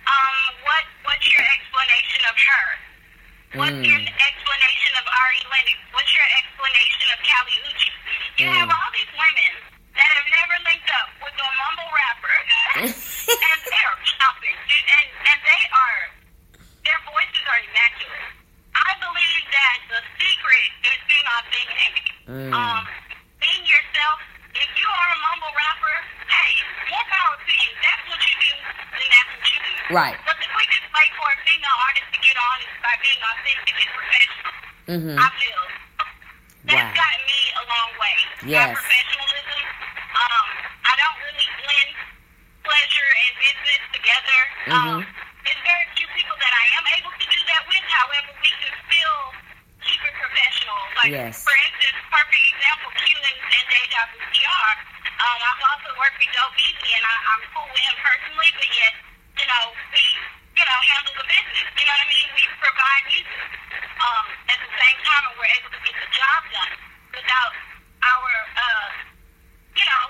[0.08, 2.64] um, what what's your explanation of her?
[3.60, 5.78] What's your explanation of Ari Lennox?
[5.92, 7.96] What's your explanation of Kali Uchis?
[8.40, 9.52] You have all these women
[9.96, 12.36] that have never linked up with a mumble rapper,
[12.88, 16.00] and they're chopping, and and they are
[16.88, 18.32] their voices are immaculate.
[18.76, 21.94] I believe that the secret is being authentic.
[22.28, 22.52] Mm.
[22.52, 22.84] Um,
[23.40, 24.20] being yourself.
[24.52, 25.96] If you are a mumble rapper,
[26.28, 26.52] hey,
[26.92, 27.72] more power to you.
[27.76, 28.52] That's what you do,
[29.00, 29.74] then that's what you do.
[29.96, 30.16] Right.
[30.24, 33.76] But the quickest way for a female artist to get on is by being authentic
[33.76, 33.90] and
[35.00, 35.16] professional.
[35.16, 35.20] Mhm.
[35.20, 35.62] I feel.
[36.66, 36.94] That's Wow.
[36.98, 38.16] gotten me a long way.
[38.42, 38.66] Yes.
[38.68, 39.62] My professionalism.
[40.16, 40.46] Um,
[40.82, 41.90] I don't really blend
[42.64, 44.40] pleasure and business together.
[44.74, 44.98] Um,
[45.44, 47.84] there's very few people that I am able to do that with.
[47.86, 49.18] However, we can still
[49.86, 50.80] keep it professional.
[50.98, 51.44] Like, Yes.
[51.44, 54.74] for instance, perfect example, Q and, and Deja Vu PR.
[55.22, 58.68] Um, I've also worked with Dope Easy, and I, I'm cool with him personally, but
[58.74, 58.94] yet,
[59.38, 60.02] you know, we,
[60.58, 61.66] you know, handle the business.
[61.78, 62.26] You know what I mean?
[62.34, 63.42] We provide music.
[63.96, 66.72] Um, at the same time, and we're able to get the job done
[67.16, 67.52] without
[68.04, 68.28] our,
[68.60, 68.88] uh,
[69.74, 70.04] you know,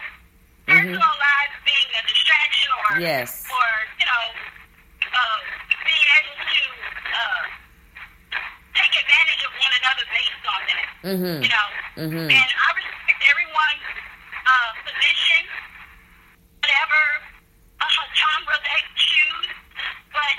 [0.66, 3.46] personal lives being a distraction or, Yes.
[3.48, 3.66] or
[4.00, 4.24] you know,
[5.06, 5.38] uh,
[5.86, 6.62] being able to
[7.14, 7.42] uh,
[8.74, 10.86] take advantage of one another based on that.
[11.06, 11.42] Mhm.
[12.06, 12.30] You know, Mhm.
[12.38, 13.82] and I respect everyone's
[14.46, 15.42] uh, position,
[16.62, 17.02] whatever
[17.82, 19.50] uh, genre they choose.
[20.14, 20.36] But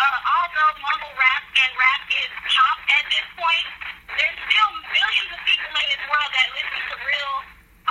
[0.00, 3.66] uh, although mumble rap and rap is top at this point,
[4.16, 7.34] there's still millions of people in this world that listen to real,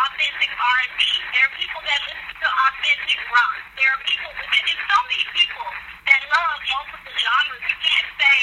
[0.02, 1.02] authentic R&B.
[1.38, 3.54] There are people that listen to authentic rock.
[3.78, 5.68] There are people, and there's so many people
[6.10, 7.64] that love multiple genres.
[7.70, 8.40] You can't say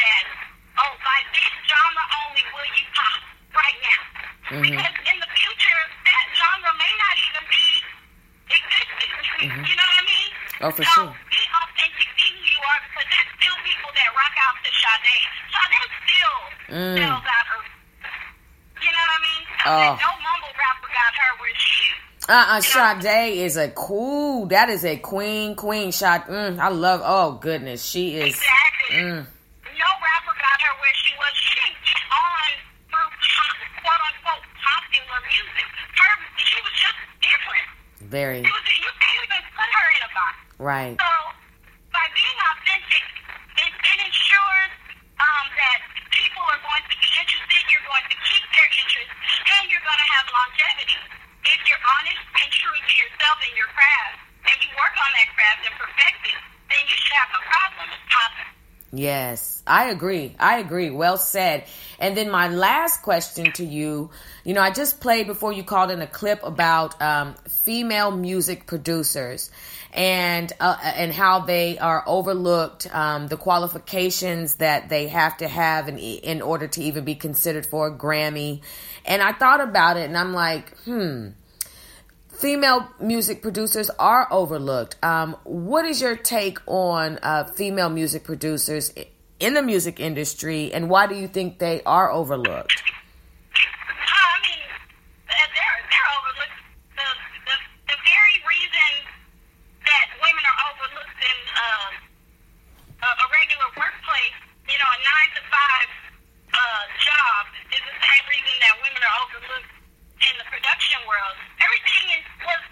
[0.00, 0.24] that,
[0.80, 1.28] oh, vice
[10.64, 11.12] Oh, for so sure.
[11.28, 15.20] be authentic, be who you are, because there's still people that rock out to Sade.
[15.52, 16.36] Sade still
[16.72, 16.96] Mm.
[17.04, 17.60] sells out her.
[18.80, 19.42] You know what I mean?
[19.68, 19.92] Oh.
[20.00, 22.00] No mumble rapper got her where she is.
[22.54, 24.46] Uh Sade is a cool.
[24.46, 26.28] That is a queen, queen shot.
[26.28, 27.02] Mm, I love.
[27.02, 28.30] Oh goodness, she is.
[28.30, 28.94] Exactly.
[29.02, 31.34] Mm, No rapper got her where she was.
[31.34, 32.46] She didn't get on
[32.94, 33.10] through
[33.82, 35.66] quote unquote popular music.
[35.98, 37.66] Her, she was just different.
[38.06, 40.34] very was, you can't even put her in a box.
[40.62, 40.94] right.
[40.94, 41.10] So
[41.90, 43.02] by being authentic,
[43.66, 44.72] it, it ensures
[45.18, 45.78] um, that
[46.14, 47.60] people are going to be interested.
[47.66, 49.10] You're going to keep their interest,
[49.42, 51.02] and you're going to have longevity.
[51.44, 54.16] If you're honest and true to yourself and your craft,
[54.48, 56.40] and you work on that craft and perfect it,
[56.72, 58.50] then you should have no problem popping.
[58.96, 60.36] Yes, I agree.
[60.38, 60.90] I agree.
[60.90, 61.64] Well said.
[61.98, 64.10] And then my last question to you,
[64.44, 68.66] you know, I just played before you called in a clip about um, female music
[68.66, 69.50] producers
[69.92, 75.88] and uh, and how they are overlooked, um, the qualifications that they have to have
[75.88, 78.60] in in order to even be considered for a Grammy.
[79.04, 81.28] And I thought about it, and I'm like, hmm
[82.44, 85.02] female music producers are overlooked.
[85.02, 88.92] Um, what is your take on uh, female music producers
[89.40, 92.76] in the music industry, and why do you think they are overlooked?
[92.76, 94.60] I mean,
[95.24, 96.60] they're, they're overlooked.
[96.92, 97.08] The,
[97.48, 97.56] the,
[97.88, 98.92] the very reason
[99.88, 104.36] that women are overlooked in a, a regular workplace,
[104.68, 105.88] you know, a nine to five
[106.52, 107.40] uh, job,
[107.72, 109.83] is the same reason that women are overlooked
[110.30, 111.34] in the production world.
[111.60, 112.62] Everything is was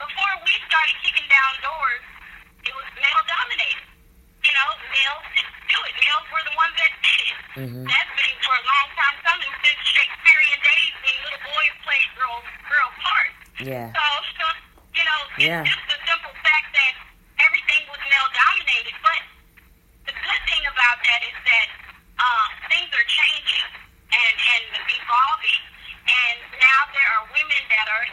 [0.00, 2.02] before we started kicking down doors,
[2.66, 3.84] it was male dominated.
[4.42, 5.94] You know, males didn't do it.
[6.00, 7.38] Males were the ones that did it.
[7.68, 7.82] Mhm.
[7.86, 12.36] That's been for a long time coming since Shakespearean days when little boys played girl
[12.70, 13.36] girl parts.
[13.60, 13.86] Yeah.
[13.92, 14.04] So,
[14.40, 14.46] so
[14.96, 15.62] you know, it's Yeah.
[15.68, 16.92] just the simple fact that
[17.44, 18.96] everything was male dominated.
[19.04, 19.20] But
[20.08, 21.68] the good thing about that is that
[22.18, 23.68] uh, things are changing
[24.12, 25.62] and and evolving,
[26.10, 28.06] and now there are women that are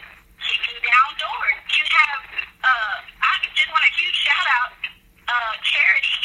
[0.43, 1.59] kicking down doors.
[1.73, 2.19] You have,
[2.63, 2.95] uh,
[3.25, 4.71] I just want a huge shout out,
[5.27, 6.17] uh, Charity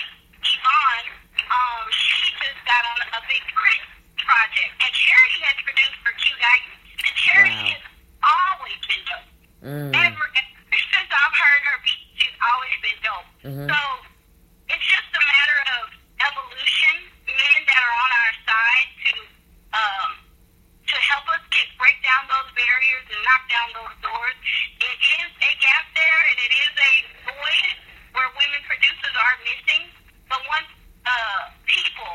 [0.44, 1.08] Yvonne.
[1.48, 3.82] Um, she just got on a big Chris
[4.20, 6.74] project, and Charity has produced for Q Guyton,
[7.08, 7.72] and Charity Wow.
[7.72, 7.82] has
[8.22, 9.28] always been dope.
[9.62, 9.90] Mm.
[9.94, 13.28] Ever, ever since I've heard her beat, she's always been dope.
[13.42, 13.66] Mhm.
[13.70, 13.78] So
[14.70, 15.82] it's just a matter of
[16.20, 16.94] evolution.
[17.26, 19.12] Men that are on our side to
[19.72, 20.10] um,
[20.86, 24.36] to help us get break down those barriers and knock down those doors.
[24.82, 26.92] It is a gap there, and it is a
[27.32, 27.72] void
[28.12, 29.88] where women producers are missing.
[30.28, 30.68] But once
[31.08, 32.12] uh, people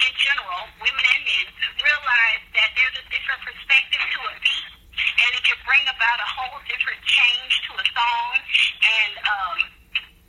[0.00, 1.46] in general, women and men,
[1.82, 4.66] realize that there's a different perspective to a beat,
[5.02, 8.32] and it can bring about a whole different change to a song
[8.86, 9.58] and um,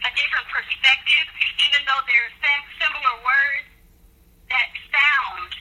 [0.04, 1.26] a different perspective,
[1.70, 3.70] even though they're sim- similar words,
[4.50, 5.52] that sound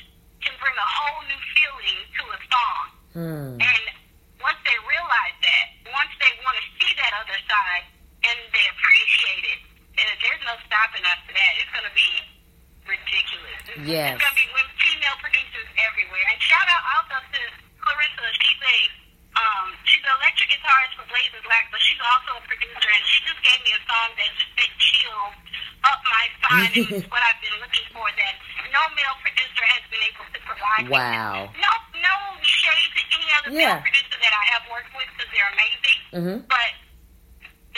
[0.43, 2.83] can bring a whole new feeling to a song.
[3.14, 3.51] Hmm.
[3.62, 3.83] And
[4.43, 7.85] once they realize that, once they want to see that other side
[8.27, 9.61] and they appreciate it,
[10.01, 11.51] uh, there's no stopping after that.
[11.62, 12.11] It's going to be
[12.89, 13.61] ridiculous.
[13.68, 14.16] It's, Yes.
[14.16, 16.25] it's going to be women, female producers everywhere.
[16.33, 17.41] And shout out also to
[17.81, 18.27] Clarissa.
[18.41, 18.77] She's a
[19.31, 22.91] um, she's an electric guitarist for Blazing Black, but she's also a producer.
[22.91, 25.35] And she just gave me a song that just been chilled
[25.87, 26.66] up my spine.
[26.66, 28.05] and it's what I've been looking for.
[28.11, 28.35] That
[28.75, 30.83] no male producer has been able to provide.
[30.83, 30.91] me.
[30.91, 31.47] Wow.
[31.57, 31.71] No,
[32.03, 33.79] no shade to any other Yeah.
[33.79, 35.99] male producer that I have worked with because they're amazing.
[36.11, 36.37] Mhm.
[36.51, 36.71] But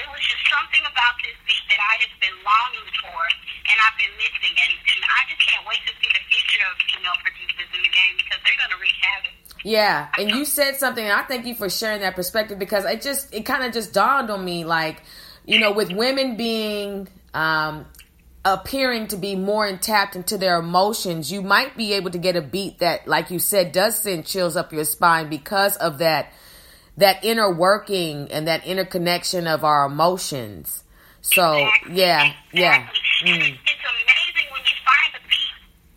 [0.00, 3.20] there was just something about this beat that I have been longing for,
[3.68, 4.56] and I've been missing.
[4.56, 7.92] And, and I just can't wait to see the future of female producers in the
[7.92, 9.36] game because they're going to wreak havoc.
[9.72, 13.00] Yeah, and you said something, and I thank you for sharing that perspective because it
[13.00, 15.02] just it kind of just dawned on me, like
[15.46, 17.86] you know, with women being um,
[18.44, 22.36] appearing to be more in tapped into their emotions, you might be able to get
[22.36, 26.34] a beat that, like you said, does send chills up your spine because of that
[26.98, 30.84] that inner working and that interconnection of our emotions.
[31.22, 32.88] So yeah, yeah.
[33.24, 33.38] Mm.
[33.38, 35.54] It's amazing when you find a beat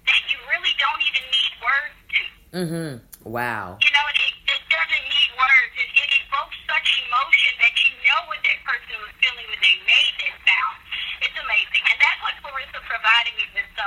[0.07, 2.73] that you really don't even need words to.
[2.73, 3.01] Mhm.
[3.25, 3.81] Wow.
[3.81, 5.73] You know, it, it doesn't need words.
[5.81, 9.75] It, it evokes such emotion that you know what that person was feeling when they
[9.81, 10.77] made that sound.
[11.25, 11.83] It's amazing.
[11.89, 13.65] And that's what Clarissa provided me with.
[13.73, 13.85] So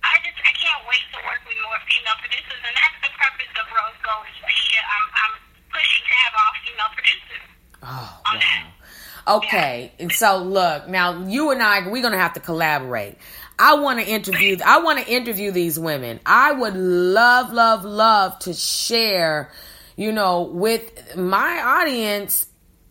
[0.00, 2.60] I just, I can't wait to work with more female producers.
[2.64, 4.80] And that's the purpose of Rose Gold Media.
[4.88, 5.34] I'm, I'm
[5.68, 7.44] pushing to have all female producers.
[7.84, 8.66] Oh, wow.
[9.28, 13.18] Okay, and so look, now you and I, we're gonna have to collaborate.
[13.58, 14.58] I want to interview.
[14.64, 16.20] I want to interview these women.
[16.26, 19.50] I would love, love, love to share,
[19.96, 22.46] you know, with my audience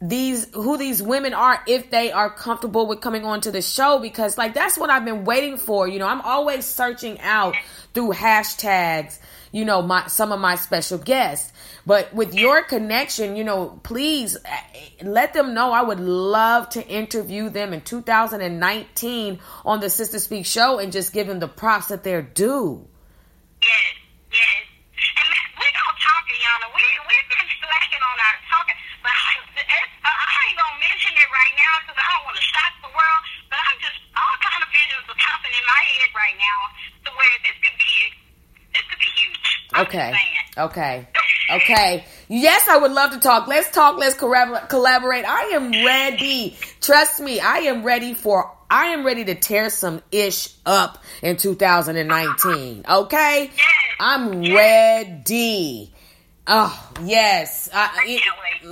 [0.10, 4.00] these who these women are if they are comfortable with coming on to the show
[4.00, 5.88] because like that's what I've been waiting for.
[5.88, 7.56] You know, I'm always searching out
[7.94, 9.18] through hashtags,
[9.52, 11.52] you know, my some of my special guests.
[11.86, 16.86] But with your connection, you know, please eh, let them know I would love to
[16.86, 21.88] interview them in 2019 on the Sister Speak show and just give them the props
[21.88, 22.88] that they're due.
[23.62, 23.72] Yes,
[24.34, 24.66] yes.
[25.18, 25.30] And
[25.62, 26.68] we don't talk, Ayana.
[26.74, 28.76] We, we've been slacking on our talking.
[29.02, 29.14] But
[29.58, 32.46] I, it's, I ain't going to mention it right now because I don't want to
[32.46, 33.22] shock the world.
[33.48, 36.60] But I'm just, all kind of visions are popping in my head right now
[37.06, 37.94] to where this could be,
[38.76, 39.48] this could be huge.
[39.88, 40.12] Okay.
[40.58, 40.96] Okay.
[41.48, 42.04] Okay.
[42.28, 43.48] Yes, I would love to talk.
[43.48, 44.00] Let's talk.
[44.00, 45.26] Let's collab- collaborate.
[45.26, 46.58] I am ready.
[46.82, 47.40] Trust me.
[47.40, 48.52] I am ready for.
[48.68, 52.86] I am ready to tear some ish up in 2019.
[52.90, 53.52] Okay.
[54.00, 55.94] I'm ready.
[56.48, 57.70] Oh yes.
[57.74, 58.22] I, it-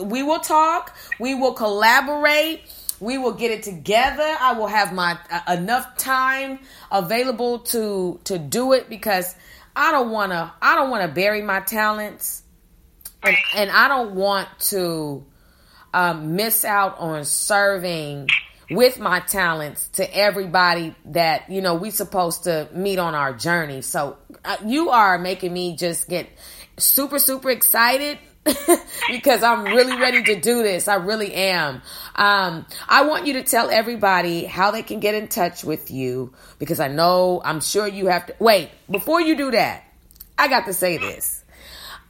[0.06, 0.96] we will talk.
[1.20, 2.62] We will collaborate.
[3.00, 4.36] We will get it together.
[4.40, 6.60] I will have my uh, enough time
[6.92, 9.36] available to to do it because
[9.76, 12.42] I don't want to I don't want to bury my talents.
[13.24, 15.26] And, and I don't want to
[15.94, 18.28] um, miss out on serving
[18.70, 23.82] with my talents to everybody that you know we supposed to meet on our journey.
[23.82, 26.28] So uh, you are making me just get
[26.84, 28.20] super super excited
[29.10, 30.88] because I'm really ready to do this.
[30.88, 31.82] I really am.
[32.16, 36.34] Um, I want you to tell everybody how they can get in touch with you
[36.60, 39.84] because I know I'm sure you have to wait before you do that.
[40.38, 41.44] I got to say this.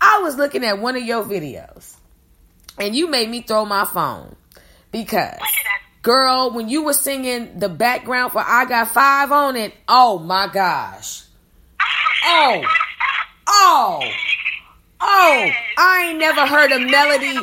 [0.01, 1.95] I was looking at one of your videos
[2.79, 4.35] and you made me throw my phone
[4.91, 5.39] because
[6.01, 10.47] girl, when you were singing the background for I Got Five on it, oh my
[10.47, 11.23] gosh.
[12.25, 12.63] Oh,
[13.49, 14.01] oh,
[15.03, 17.37] oh, I ain't never heard a melody.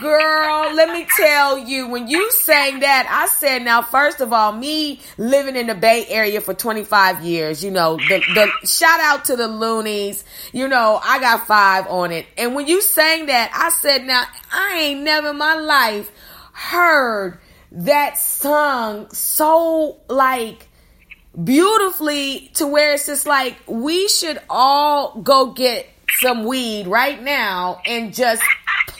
[0.00, 4.52] Girl, let me tell you, when you sang that, I said, now, first of all,
[4.52, 9.26] me living in the Bay Area for 25 years, you know, the, the shout out
[9.26, 12.24] to the Luniz, you know, I got five on it.
[12.38, 16.10] And when you sang that, I said, now, I ain't never in my life
[16.52, 17.38] heard
[17.72, 20.68] that song so like
[21.42, 25.86] beautifully to where it's just like we should all go get
[26.20, 28.42] some weed right now and just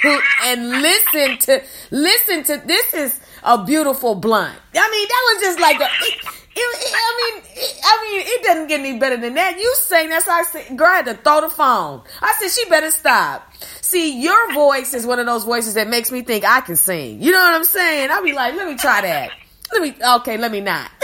[0.03, 4.57] put and listen to listen to this is a beautiful blunt.
[4.75, 6.15] I mean that was just like a it,
[6.57, 7.43] it, it- I mean
[7.85, 9.59] I mean it doesn't get any better than that.
[9.59, 12.03] You sang that's why I said girl I had to throw the phone.
[12.21, 13.53] I said she better stop.
[13.81, 17.23] See your voice is one of those voices that makes me think I can sing.
[17.23, 18.11] You know what I'm saying?
[18.11, 19.31] I'll be like let me try that.
[19.73, 20.91] Let me okay let me not.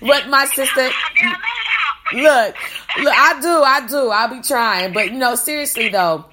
[0.00, 0.90] but my sister
[2.14, 2.56] look
[2.98, 4.92] look i do i do i'll be trying.
[4.92, 6.24] But you know seriously though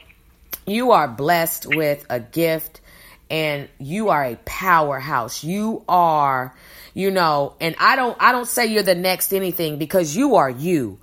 [0.65, 2.81] you are blessed with a gift
[3.29, 5.43] and you are a powerhouse.
[5.43, 6.55] You are
[6.93, 10.49] you know and i don't i don't say you're the next anything because you are
[10.49, 10.99] you.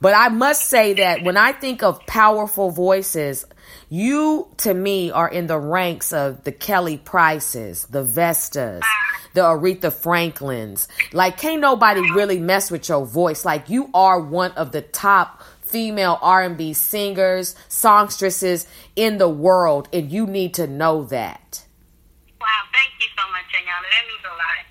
[0.00, 3.44] But i must say that when i think of powerful voices
[3.88, 8.82] you to me are in the ranks of the Kelly Prices the Vestas
[9.34, 10.88] the Aretha Franklins.
[11.12, 13.44] Like, can't nobody really mess with your voice.
[13.44, 20.12] Like, you are one of the top female R&B singers, songstresses in the world, and
[20.12, 21.64] you need to know that.
[22.40, 23.88] Wow, thank you so much, Ayana.
[23.90, 24.62] That means a lot.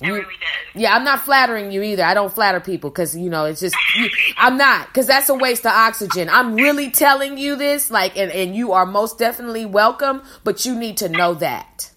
[0.00, 0.80] You- really does.
[0.80, 2.04] Yeah, I'm not flattering you either.
[2.04, 5.34] I don't flatter people because you know it's just you, I'm not because that's a
[5.34, 6.28] waste of oxygen.
[6.30, 10.76] I'm really telling you this, like, and and you are most definitely welcome, but you
[10.76, 11.90] need to know that.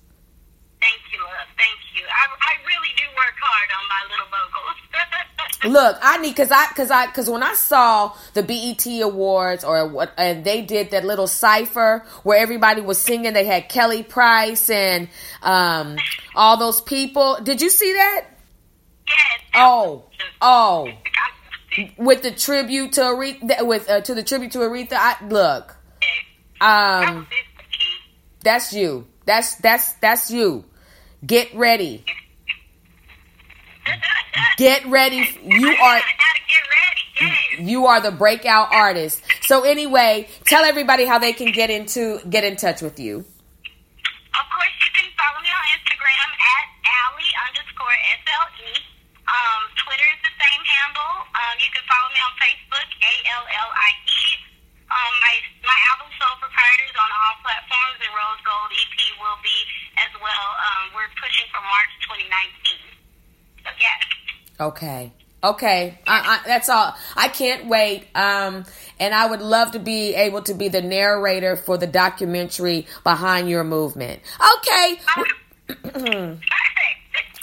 [0.81, 1.47] Thank you, love.
[1.57, 2.00] Thank you.
[2.11, 4.77] I, I really do work hard on my little vocals.
[5.63, 9.87] Look, I need because I because I because when I saw the BET Awards or
[9.87, 14.69] what and they did that little cipher where everybody was singing, they had Kelly Price
[14.71, 15.07] and
[15.43, 15.97] um
[16.35, 17.37] all those people.
[17.43, 18.25] Did you see that?
[19.07, 19.41] Yes.
[19.53, 20.05] Oh,
[20.41, 20.89] oh,
[21.97, 24.93] with the tribute to Aretha, with uh, to the tribute to Aretha.
[24.93, 25.75] I look,
[26.59, 27.27] um,
[28.43, 29.07] that's you.
[29.25, 30.65] That's that's that's you.
[31.25, 32.03] Get ready.
[34.57, 35.29] Get ready.
[35.43, 36.01] You are.
[37.59, 39.21] You are the breakout artist.
[39.45, 43.21] So anyway, tell everybody how they can get into get in touch with you.
[43.21, 48.73] Of course, you can follow me on Instagram at Allie underscore SLE.
[49.29, 51.13] Um, Twitter is the same handle.
[51.37, 54.23] Um, you can follow me on Facebook, A L L I E.
[54.89, 55.35] Um, my
[55.67, 59.57] my album Soul Proprietors on all platforms and Rose Gold EP will be
[60.01, 60.47] as well.
[60.57, 62.81] Um, we're pushing for March 2019.
[63.61, 63.99] So yeah.
[64.61, 65.11] Okay.
[65.43, 66.95] Okay, I, I, that's all.
[67.17, 68.05] I can't wait.
[68.13, 68.63] Um,
[68.99, 73.49] and I would love to be able to be the narrator for the documentary behind
[73.49, 74.21] your movement.
[74.57, 74.99] Okay.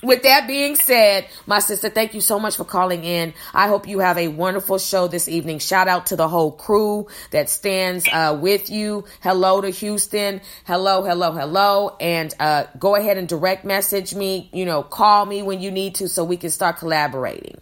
[0.01, 3.35] With that being said, my sister, thank you so much for calling in.
[3.53, 5.59] I hope you have a wonderful show this evening.
[5.59, 9.05] Shout out to the whole crew that stands uh, with you.
[9.23, 10.41] Hello to Houston.
[10.67, 11.97] Hello, hello, hello.
[11.99, 14.49] And uh, go ahead and direct message me.
[14.53, 17.61] You know, call me when you need to so we can start collaborating.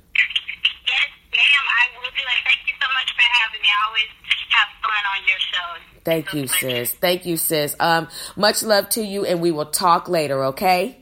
[0.87, 2.45] Yes, ma'am, I will do it.
[2.45, 3.69] Thank you so much for having me.
[3.69, 4.11] I always
[4.51, 5.69] have fun on your show.
[6.05, 6.93] Thank you, sis.
[6.93, 7.75] Thank you, sis.
[7.81, 10.45] Um, much love to you, and we will talk later.
[10.47, 10.99] Okay.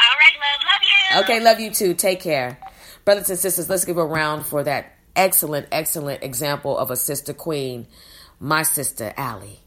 [0.00, 0.60] All right, love.
[0.64, 0.99] Love you.
[1.16, 1.94] Okay, love you too.
[1.94, 2.58] Take care.
[3.04, 7.32] Brothers and sisters, let's give a round for that excellent, excellent example of a sister
[7.32, 7.88] queen,
[8.38, 9.60] my sister Allie.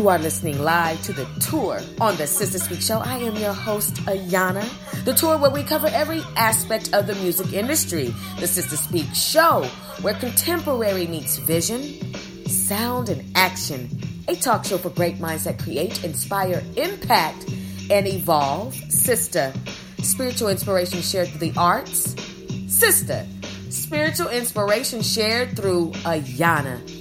[0.00, 3.00] You are listening live to the tour on the Sister Speak Show.
[3.00, 4.64] I am your host, Ayana.
[5.04, 8.14] The tour where we cover every aspect of the music industry.
[8.38, 9.68] The Sister Speak Show,
[10.00, 11.82] where contemporary meets vision,
[12.46, 13.90] sound, and action.
[14.26, 17.50] A talk show for great minds that create, inspire, impact,
[17.90, 18.74] and evolve.
[18.88, 19.52] Sister,
[19.98, 22.16] spiritual inspiration shared through the arts.
[22.68, 23.26] Sister,
[23.68, 26.99] spiritual inspiration shared through Ayana.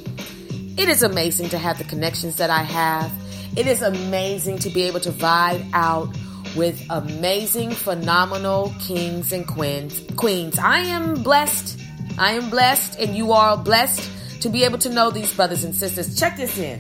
[0.80, 3.12] It is amazing to have the connections that I have.
[3.58, 6.08] It is amazing to be able to vibe out
[6.56, 10.02] with amazing, phenomenal kings and queens.
[10.16, 10.58] Queens.
[10.58, 11.82] I am blessed.
[12.18, 14.10] I am blessed, and you are blessed
[14.42, 16.18] to be able to know these brothers and sisters.
[16.18, 16.80] Check this in.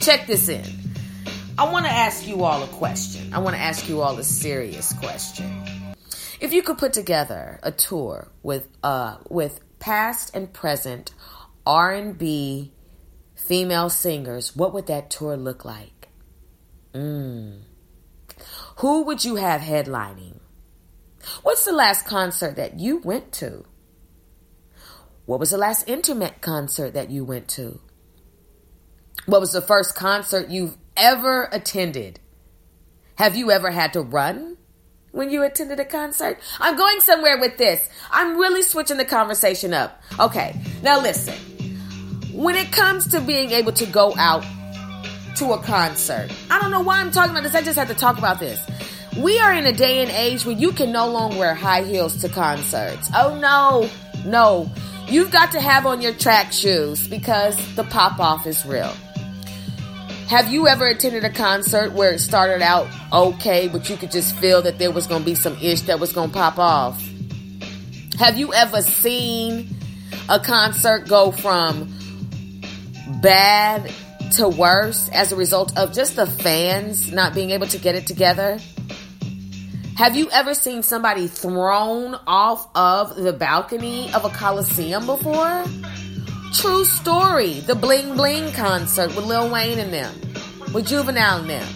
[0.00, 0.64] Check this in.
[1.56, 3.32] I want to ask you all a question.
[3.32, 5.62] I want to ask you all a serious question.
[6.40, 11.12] If you could put together a tour with uh with past and present
[11.64, 12.72] R&B
[13.46, 16.08] female singers, what would that tour look like?
[16.92, 17.60] Mm.
[18.78, 20.40] Who would you have headlining?
[21.42, 23.64] What's the last concert that you went to?
[25.24, 27.80] What was the last intimate concert that you went to?
[29.26, 32.20] What was the first concert you've ever attended?
[33.16, 34.56] Have you ever had to run
[35.10, 36.38] when you attended a concert?
[36.60, 37.88] I'm going somewhere with this.
[38.10, 40.00] I'm really switching the conversation up.
[40.20, 41.55] Okay, now listen
[42.36, 44.44] when it comes to being able to go out
[45.36, 47.54] to a concert, I don't know why I'm talking about this.
[47.54, 48.60] I just had to talk about this.
[49.16, 52.18] We are in a day and age where you can no longer wear high heels
[52.18, 53.10] to concerts.
[53.14, 53.88] Oh no,
[54.26, 54.70] no.
[55.08, 58.92] You've got to have on your track shoes because the pop off is real.
[60.28, 64.36] Have you ever attended a concert where it started out okay, but you could just
[64.36, 67.00] feel that there was going to be some ish that was going to pop off?
[68.18, 69.74] Have you ever seen
[70.28, 71.95] a concert go from
[73.20, 73.90] bad
[74.32, 78.06] to worse as a result of just the fans not being able to get it
[78.06, 78.58] together?
[79.96, 85.64] Have you ever seen somebody thrown off of the balcony of a coliseum before?
[86.52, 87.60] True story.
[87.60, 90.14] The Bling Bling concert with Lil Wayne and them,
[90.74, 91.68] with Juvenile and them.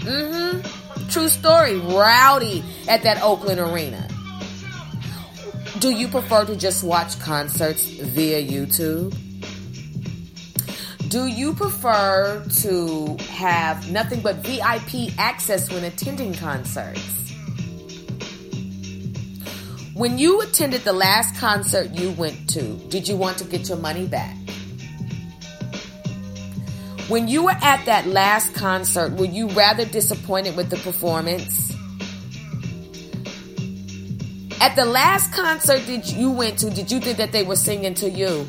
[0.00, 1.08] Mm-hmm.
[1.08, 1.78] True story.
[1.78, 4.06] Rowdy at that Oakland arena.
[5.80, 9.16] Do you prefer to just watch concerts via YouTube?
[11.08, 17.32] Do you prefer to have nothing but VIP access when attending concerts?
[19.94, 23.78] When you attended the last concert you went to, did you want to get your
[23.78, 24.36] money back?
[27.08, 31.70] When you were at that last concert, were you rather disappointed with the performance?
[34.60, 37.92] At the last concert that you went to, did you think that they were singing
[37.94, 38.48] to you?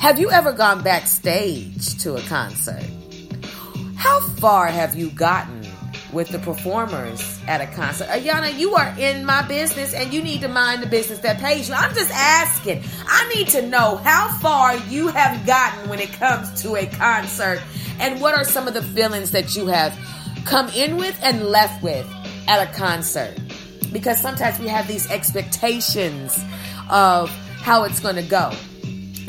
[0.00, 2.84] Have you ever gone backstage to a concert?
[3.96, 5.66] How far have you gotten
[6.12, 8.06] with the performers at a concert?
[8.06, 11.68] Ayana, you are in my business and you need to mind the business that pays
[11.68, 11.74] you.
[11.74, 12.84] I'm just asking.
[13.08, 17.60] I need to know how far you have gotten when it comes to a concert
[17.98, 19.98] and what are some of the feelings that you have
[20.44, 22.06] come in with and left with
[22.46, 23.36] at a concert.
[23.92, 26.38] Because sometimes we have these expectations
[26.88, 27.30] of
[27.62, 28.52] how it's going to go.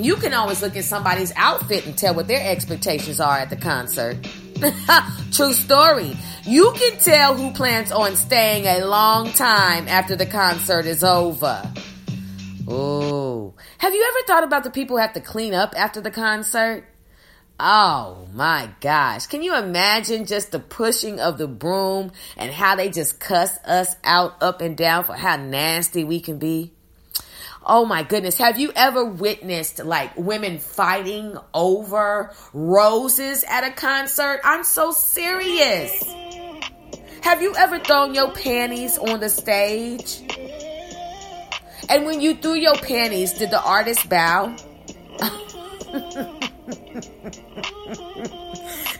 [0.05, 3.55] You can always look at somebody's outfit and tell what their expectations are at the
[3.55, 4.17] concert.
[5.31, 6.15] True story.
[6.43, 11.61] You can tell who plans on staying a long time after the concert is over.
[12.67, 16.11] Oh, have you ever thought about the people who have to clean up after the
[16.11, 16.85] concert?
[17.59, 19.27] Oh my gosh.
[19.27, 23.95] Can you imagine just the pushing of the broom and how they just cuss us
[24.03, 26.73] out up and down for how nasty we can be?
[27.71, 28.39] Oh my goodness.
[28.39, 34.41] Have you ever witnessed like women fighting over roses at a concert?
[34.43, 35.91] I'm so serious.
[37.21, 40.23] Have you ever thrown your panties on the stage?
[41.87, 44.47] And when you threw your panties, did the artist bow?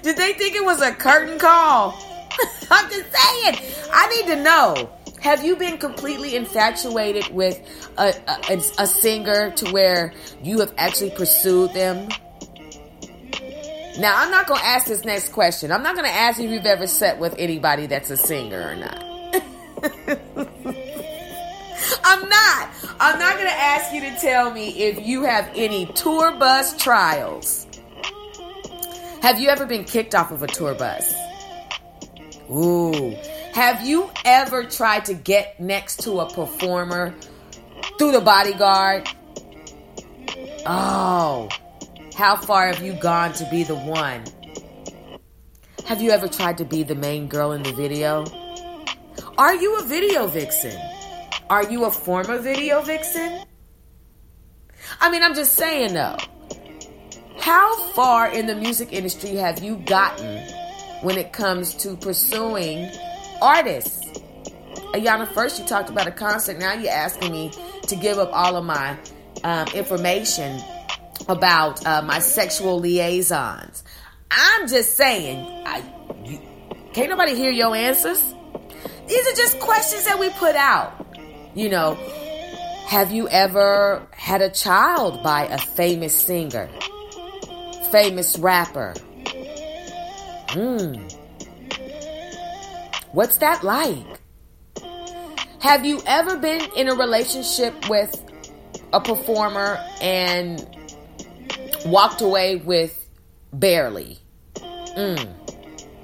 [0.04, 1.98] did they think it was a curtain call?
[2.70, 3.58] I'm just saying.
[3.92, 4.99] I need to know.
[5.22, 7.60] Have you been completely infatuated with
[7.98, 8.14] a,
[8.50, 12.08] a, a, singer to where you have actually pursued them?
[14.00, 15.74] Now, I'm not going to ask this next question.
[15.74, 18.76] I'm not going to ask if you've ever sat with anybody that's a singer or
[18.76, 19.04] not.
[22.04, 22.70] I'm not.
[23.00, 26.78] I'm not going to ask you to tell me if you have any tour bus
[26.78, 27.68] trials.
[29.22, 31.14] Have you ever been kicked off of a tour bus?
[32.50, 33.18] Ooh.
[33.60, 37.14] Have you ever tried to get next to a performer
[37.98, 39.06] through the bodyguard?
[40.66, 41.50] Oh,
[42.16, 44.24] how far have you gone to be the one?
[45.88, 48.24] Have you ever tried to be the main girl in the video?
[49.38, 50.80] Are you a video vixen?
[51.50, 53.42] Are you a former video vixen?
[55.02, 56.16] I mean, I'm just saying though.
[57.42, 60.48] How far in the music industry have you gotten
[61.02, 62.90] when it comes to pursuing
[63.42, 64.06] artists.
[64.94, 66.58] Ayana, first you talked about a concert.
[66.58, 67.52] Now you're asking me
[67.84, 68.98] to give up all of my
[69.44, 70.62] um, information
[71.28, 73.84] about uh, my sexual liaisons.
[74.32, 75.84] I'm just saying, I,
[76.24, 76.40] you,
[76.94, 78.22] can't nobody hear your answers.
[79.08, 81.06] These are just questions that we put out.
[81.56, 81.96] You know,
[82.88, 86.70] have you ever had a child by a famous singer,
[87.92, 88.94] famous rapper?
[90.50, 90.96] Hmm.
[93.12, 94.22] What's that like?
[95.62, 98.24] Have you ever been in a relationship with
[98.94, 100.66] a performer and
[101.88, 103.10] walked away with
[103.52, 104.20] barely?
[104.56, 105.34] Mm.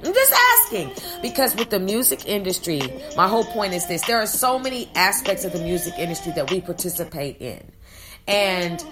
[0.03, 0.91] I'm just asking
[1.21, 2.81] because with the music industry,
[3.15, 6.49] my whole point is this there are so many aspects of the music industry that
[6.49, 7.71] we participate in.
[8.27, 8.83] And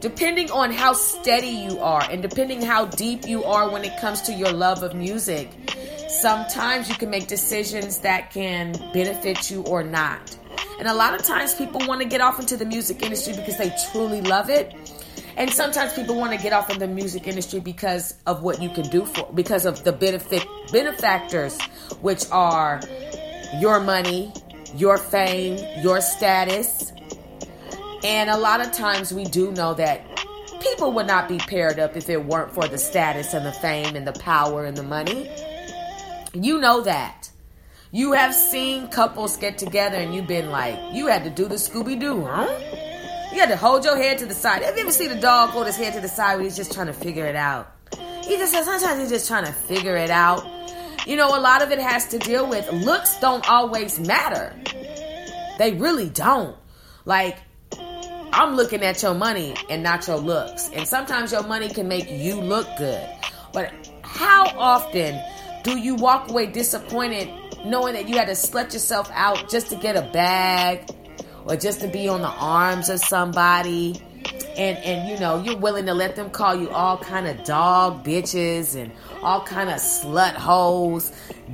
[0.00, 4.22] depending on how steady you are and depending how deep you are when it comes
[4.22, 5.50] to your love of music,
[6.20, 10.36] sometimes you can make decisions that can benefit you or not.
[10.78, 13.58] And a lot of times people want to get off into the music industry because
[13.58, 14.74] they truly love it.
[15.36, 18.68] And sometimes people want to get off in the music industry because of what you
[18.70, 21.60] can do for because of the benefit benefactors
[22.00, 22.80] which are
[23.60, 24.32] your money,
[24.74, 26.92] your fame, your status,
[28.04, 30.04] and a lot of times we do know that
[30.60, 33.96] people would not be paired up if it weren't for the status and the fame
[33.96, 35.30] and the power and the money.
[36.34, 37.30] You know that.
[37.90, 41.54] You have seen couples get together and you've been like, you had to do the
[41.54, 42.46] Scooby Doo, huh?
[43.32, 44.62] You had to hold your head to the side.
[44.62, 46.72] Have you ever seen a dog hold his head to the side when he's just
[46.72, 47.72] trying to figure it out?
[48.24, 50.46] He just says sometimes he's just trying to figure it out.
[51.06, 54.54] You know, a lot of it has to deal with looks don't always matter.
[55.58, 56.56] They really don't.
[57.06, 57.38] Like,
[58.32, 60.68] I'm looking at your money and not your looks.
[60.74, 63.08] And sometimes your money can make you look good.
[63.54, 63.72] But
[64.02, 65.18] how often
[65.62, 67.28] do you walk away disappointed
[67.64, 70.88] knowing that you had to slut yourself out just to get a bag
[71.44, 74.02] or just to be on the arms of somebody?
[74.56, 78.04] And, and you know you're willing to let them call you all kind of dog
[78.04, 78.92] bitches and
[79.22, 81.12] all kind of slut holes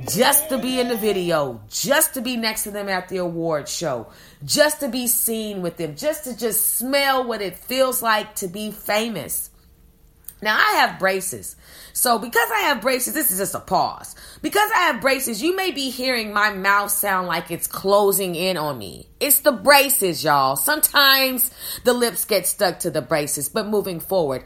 [0.09, 3.69] just to be in the video, just to be next to them at the award
[3.69, 4.07] show,
[4.43, 8.47] just to be seen with them, just to just smell what it feels like to
[8.47, 9.49] be famous.
[10.41, 11.55] Now I have braces.
[11.95, 14.15] So because I have braces, this is just a pause.
[14.41, 18.57] Because I have braces, you may be hearing my mouth sound like it's closing in
[18.57, 19.07] on me.
[19.21, 20.57] It's the braces, y'all.
[20.57, 21.49] Sometimes
[21.85, 24.43] the lips get stuck to the braces, but moving forward,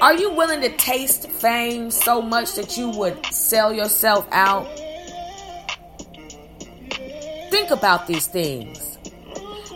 [0.00, 4.66] are you willing to taste fame so much that you would sell yourself out?
[7.50, 8.98] Think about these things.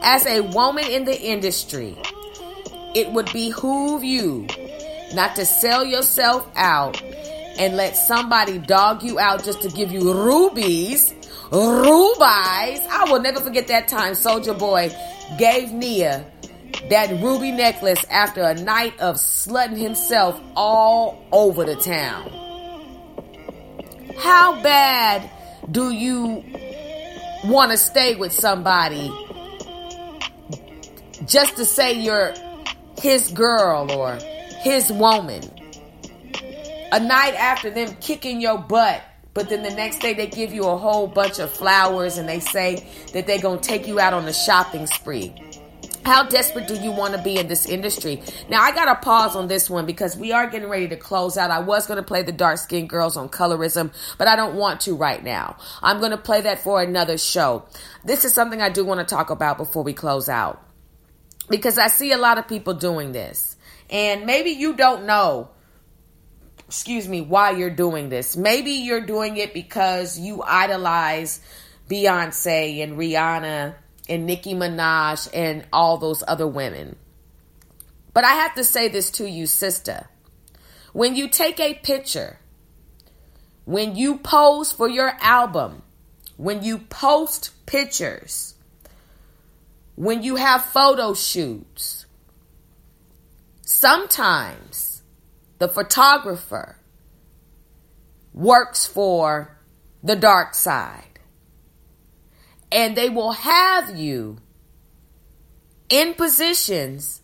[0.02, 1.96] As a woman in the industry,
[2.96, 4.48] it would behoove you
[5.14, 7.00] not to sell yourself out
[7.58, 11.14] and let somebody dog you out just to give you rubies,
[11.50, 12.80] rubies.
[12.90, 14.90] I will never forget that time Soulja Boy
[15.38, 16.30] gave Nia
[16.90, 22.30] that ruby necklace after a night of slutting himself all over the town.
[24.18, 25.30] How bad
[25.70, 26.44] do you
[27.44, 29.12] want to stay with somebody
[31.26, 32.34] just to say you're
[32.98, 34.18] his girl or
[34.64, 35.42] his woman?
[36.90, 39.02] A night after them kicking your butt
[39.34, 42.38] but then the next day they give you a whole bunch of flowers and they
[42.38, 45.34] say that they're going to take you out on a shopping spree.
[46.04, 48.22] How desperate do you want to be in this industry?
[48.50, 51.38] Now, I got to pause on this one because we are getting ready to close
[51.38, 51.50] out.
[51.50, 54.82] I was going to play the dark skinned girls on colorism, but I don't want
[54.82, 55.56] to right now.
[55.82, 57.64] I'm going to play that for another show.
[58.04, 60.62] This is something I do want to talk about before we close out
[61.48, 63.53] because I see a lot of people doing this.
[63.90, 65.50] And maybe you don't know,
[66.66, 68.36] excuse me, why you're doing this.
[68.36, 71.40] Maybe you're doing it because you idolize
[71.88, 73.74] Beyonce and Rihanna
[74.08, 76.96] and Nicki Minaj and all those other women.
[78.12, 80.08] But I have to say this to you, sister.
[80.92, 82.38] When you take a picture,
[83.64, 85.82] when you pose for your album,
[86.36, 88.54] when you post pictures,
[89.96, 92.03] when you have photo shoots,
[93.74, 95.02] sometimes
[95.58, 96.76] the photographer
[98.32, 99.58] works for
[100.00, 101.18] the dark side
[102.70, 104.38] and they will have you
[105.88, 107.20] in positions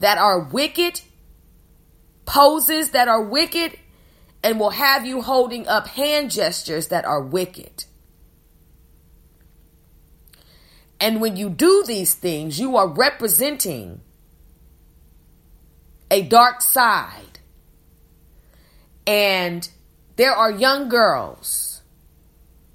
[0.00, 1.02] that are wicked,
[2.24, 3.78] poses that are wicked,
[4.42, 7.84] and will have you holding up hand gestures that are wicked.
[10.98, 14.00] And when you do these things, you are representing
[16.10, 17.40] a dark side.
[19.06, 19.68] And
[20.16, 21.82] there are young girls,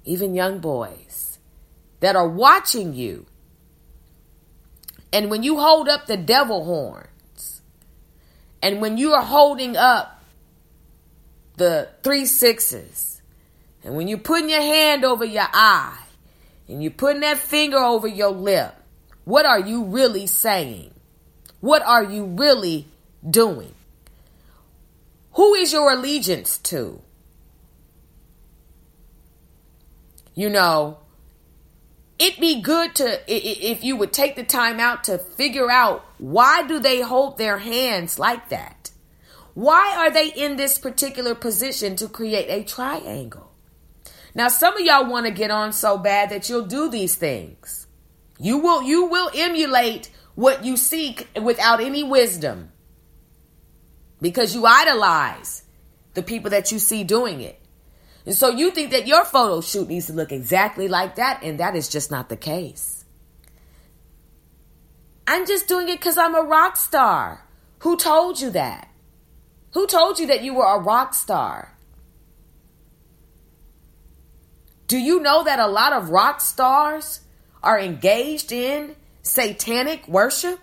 [0.04, 1.38] even young boys,
[2.00, 3.26] that are watching you.
[5.12, 7.62] And when you hold up the devil horns,
[8.62, 10.22] and when you are holding up
[11.56, 13.22] the three sixes,
[13.82, 15.98] and when you're putting your hand over your eye,
[16.68, 18.74] and you're putting that finger over your lip,
[19.24, 20.92] what are you really saying?
[21.60, 22.86] What are you really
[23.28, 23.74] doing?
[25.32, 27.02] Who is your allegiance to?
[30.34, 30.98] You know,
[32.20, 36.66] it'd be good to if you would take the time out to figure out why
[36.66, 38.90] do they hold their hands like that
[39.54, 43.50] why are they in this particular position to create a triangle
[44.34, 47.86] now some of y'all want to get on so bad that you'll do these things
[48.38, 52.70] you will you will emulate what you seek without any wisdom
[54.20, 55.64] because you idolize
[56.14, 57.60] the people that you see doing it
[58.26, 61.58] and so you think that your photo shoot needs to look exactly like that, and
[61.58, 63.04] that is just not the case.
[65.26, 67.46] I'm just doing it because I'm a rock star.
[67.80, 68.88] Who told you that?
[69.72, 71.76] Who told you that you were a rock star?
[74.86, 77.20] Do you know that a lot of rock stars
[77.62, 80.58] are engaged in satanic worship?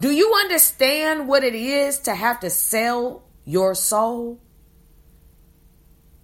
[0.00, 4.40] Do you understand what it is to have to sell your soul,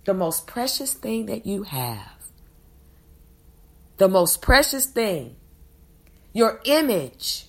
[0.05, 2.27] the most precious thing that you have,
[3.97, 5.37] the most precious thing,
[6.33, 7.47] your image.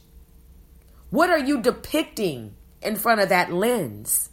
[1.10, 4.30] What are you depicting in front of that lens?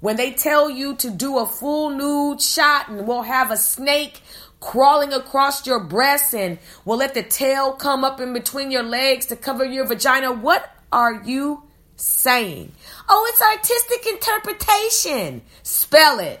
[0.00, 4.20] When they tell you to do a full nude shot and we'll have a snake
[4.62, 9.26] crawling across your breasts and we'll let the tail come up in between your legs
[9.26, 11.64] to cover your vagina, what are you
[11.96, 12.72] saying?
[13.08, 15.42] Oh, it's artistic interpretation.
[15.62, 16.40] Spell it.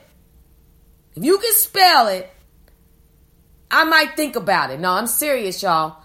[1.14, 2.30] If you can spell it,
[3.70, 4.80] I might think about it.
[4.80, 6.02] No, I'm serious, y'all.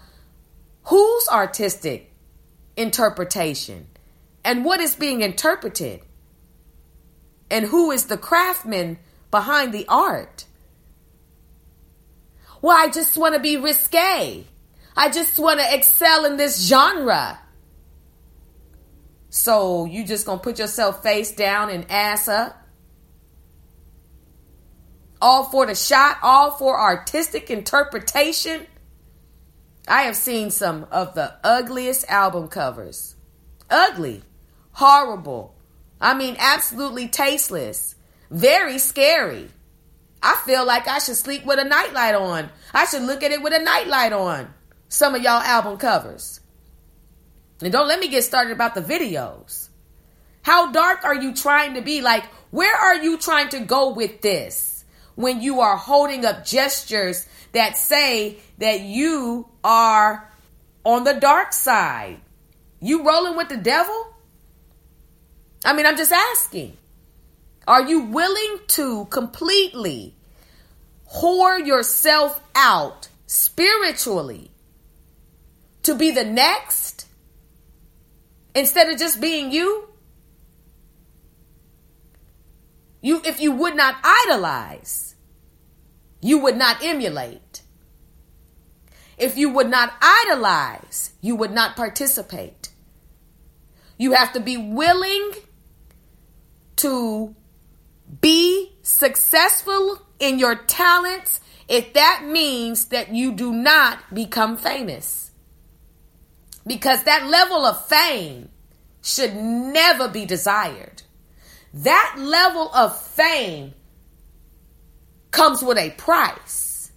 [0.84, 2.12] Whose artistic
[2.76, 3.86] interpretation?
[4.44, 6.00] And what is being interpreted?
[7.50, 8.98] And who is the craftsman
[9.30, 10.46] behind the art?
[12.60, 14.44] Well, I just want to be risque.
[14.96, 17.38] I just want to excel in this genre.
[19.30, 22.66] So you just gonna put yourself face down and ass up?
[25.20, 28.66] All for the shot, all for artistic interpretation.
[29.86, 33.16] I have seen some of the ugliest album covers.
[33.70, 34.22] Ugly,
[34.72, 35.54] horrible.
[36.00, 37.94] I mean, absolutely tasteless,
[38.30, 39.48] very scary.
[40.22, 42.50] I feel like I should sleep with a nightlight on.
[42.74, 44.52] I should look at it with a nightlight on.
[44.88, 46.40] Some of y'all album covers.
[47.60, 49.68] And don't let me get started about the videos.
[50.42, 52.00] How dark are you trying to be?
[52.00, 57.26] Like, where are you trying to go with this when you are holding up gestures
[57.52, 60.30] that say that you are
[60.84, 62.20] on the dark side?
[62.80, 64.14] You rolling with the devil?
[65.64, 66.76] I mean, I'm just asking.
[67.68, 70.16] Are you willing to completely
[71.14, 74.50] whore yourself out spiritually
[75.84, 76.98] to be the next?
[78.58, 79.88] instead of just being you?
[83.00, 85.14] You if you would not idolize,
[86.20, 87.62] you would not emulate.
[89.16, 92.70] If you would not idolize, you would not participate.
[93.96, 95.32] You have to be willing
[96.76, 97.34] to
[98.20, 105.30] be successful in your talents if that means that you do not become famous.
[106.66, 108.48] Because that level of fame
[109.02, 111.02] should never be desired.
[111.74, 113.74] That level of fame
[115.30, 116.90] comes with a price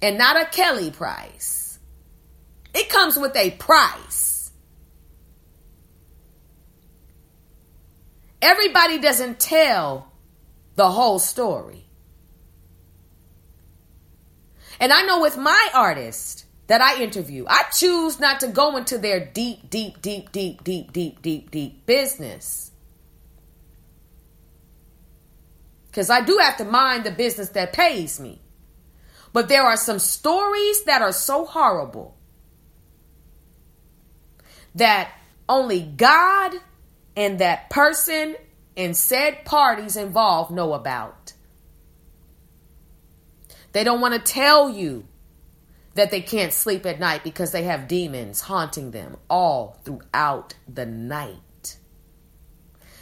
[0.00, 1.78] and not a Kelly price.
[2.74, 4.33] It comes with a price.
[8.44, 10.12] Everybody doesn't tell
[10.76, 11.86] the whole story.
[14.78, 18.98] And I know with my artist that I interview, I choose not to go into
[18.98, 22.70] their deep, deep, deep, deep, deep, deep, deep, deep business.
[25.86, 28.42] Because I do have to mind the business that pays me.
[29.32, 32.14] But there are some stories that are so horrible
[34.74, 35.10] that
[35.48, 36.56] only God
[37.16, 38.36] and that person
[38.76, 41.32] and said parties involved know about.
[43.72, 45.04] They don't want to tell you
[45.94, 50.86] that they can't sleep at night because they have demons haunting them all throughout the
[50.86, 51.78] night.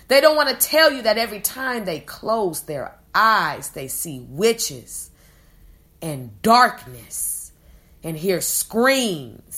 [0.09, 4.21] They don't want to tell you that every time they close their eyes, they see
[4.21, 5.11] witches
[6.03, 7.53] and darkness
[8.03, 9.52] and hear screams.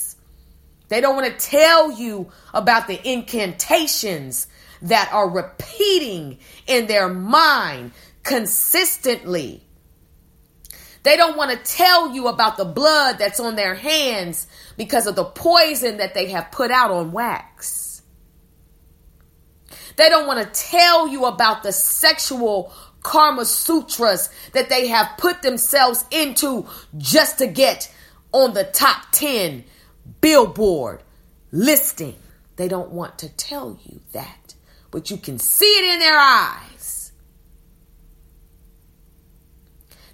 [0.94, 4.46] They don't want to tell you about the incantations
[4.82, 6.38] that are repeating
[6.68, 7.90] in their mind
[8.22, 9.64] consistently.
[11.02, 15.16] They don't want to tell you about the blood that's on their hands because of
[15.16, 18.02] the poison that they have put out on wax.
[19.96, 22.72] They don't want to tell you about the sexual
[23.02, 27.92] Karma Sutras that they have put themselves into just to get
[28.30, 29.64] on the top 10
[30.20, 31.02] billboard
[31.50, 32.16] listing.
[32.56, 34.54] They don't want to tell you that,
[34.90, 37.12] but you can see it in their eyes.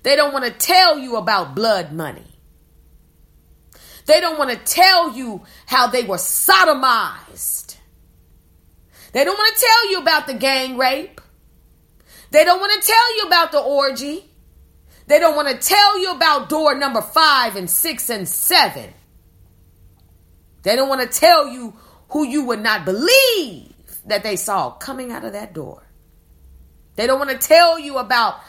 [0.03, 2.27] They don't want to tell you about blood money.
[4.07, 7.77] They don't want to tell you how they were sodomized.
[9.13, 11.21] They don't want to tell you about the gang rape.
[12.31, 14.25] They don't want to tell you about the orgy.
[15.07, 18.95] They don't want to tell you about door number five and six and seven.
[20.63, 21.75] They don't want to tell you
[22.11, 23.73] who you would not believe
[24.07, 25.83] that they saw coming out of that door.
[26.97, 28.41] They don't want to tell you about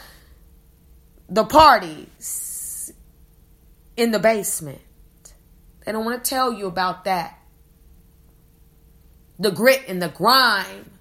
[1.28, 2.92] the parties
[3.96, 4.80] in the basement.
[5.84, 7.38] They don't want to tell you about that.
[9.38, 10.92] The grit and the grime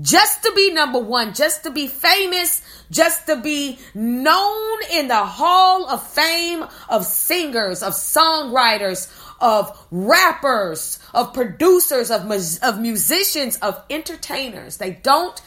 [0.00, 5.24] just to be number one, just to be famous, just to be known in the
[5.24, 9.10] hall of fame of singers, of songwriters,
[9.40, 12.30] of rappers, of producers, of,
[12.62, 14.76] of musicians, of entertainers.
[14.76, 15.40] They don't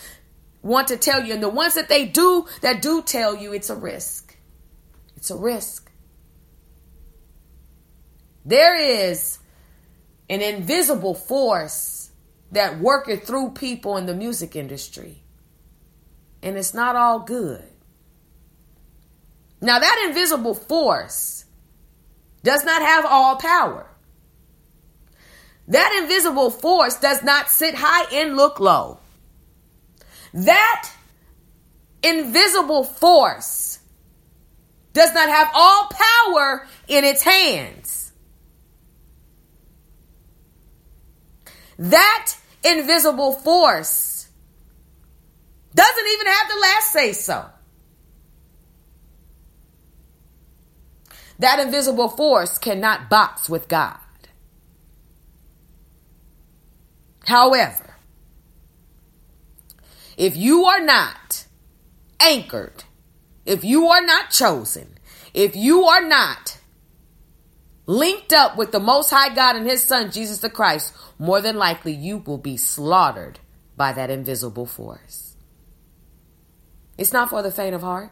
[0.62, 1.34] want to tell you.
[1.34, 4.36] And the ones that they do, that do tell you, it's a risk.
[5.16, 5.92] It's a risk.
[8.46, 9.40] There is
[10.30, 12.12] an invisible force
[12.52, 15.24] that worketh through people in the music industry.
[16.42, 17.64] And it's not all good.
[19.62, 21.46] Now, that invisible force
[22.44, 23.88] does not have all power.
[25.70, 29.00] That invisible force does not sit high and look low.
[30.34, 30.92] That
[32.04, 33.80] invisible force
[34.92, 38.12] does not have all power in its hands.
[41.78, 44.28] That invisible force
[45.74, 47.46] doesn't even have the last say so.
[51.40, 53.98] That invisible force cannot box with God.
[57.26, 57.96] However,
[60.18, 61.48] if you are not
[62.20, 62.84] anchored,
[63.46, 64.98] if you are not chosen,
[65.34, 66.60] if you are not
[67.86, 71.58] linked up with the Most High God and His Son, Jesus the Christ, more than
[71.58, 73.40] likely you will be slaughtered
[73.76, 75.36] by that invisible force.
[76.98, 78.12] It's not for the faint of heart.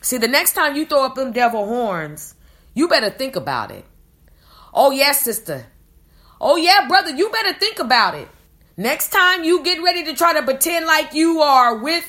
[0.00, 2.34] See, the next time you throw up them devil horns,
[2.74, 3.84] you better think about it.
[4.72, 5.66] Oh, yes, sister.
[6.40, 8.28] Oh, yeah, brother, you better think about it.
[8.76, 12.08] Next time you get ready to try to pretend like you are with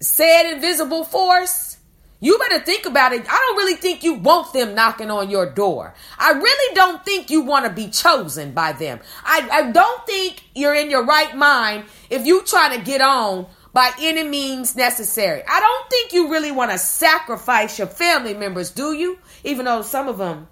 [0.00, 1.76] said invisible force,
[2.20, 3.26] you better think about it.
[3.28, 5.94] I don't really think you want them knocking on your door.
[6.18, 9.00] I really don't think you want to be chosen by them.
[9.24, 13.46] I, I don't think you're in your right mind if you try to get on
[13.72, 15.42] by any means necessary.
[15.46, 19.18] I don't think you really want to sacrifice your family members, do you?
[19.44, 20.48] Even though some of them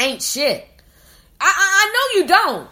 [0.00, 0.66] ain't shit.
[1.40, 2.68] I, I, I know you don't.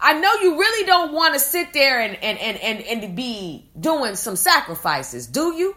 [0.00, 3.70] I know you really don't want to sit there and, and, and, and, and be
[3.78, 5.74] doing some sacrifices, do you?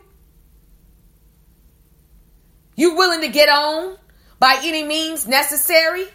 [2.75, 3.97] You willing to get on
[4.39, 6.05] by any means necessary?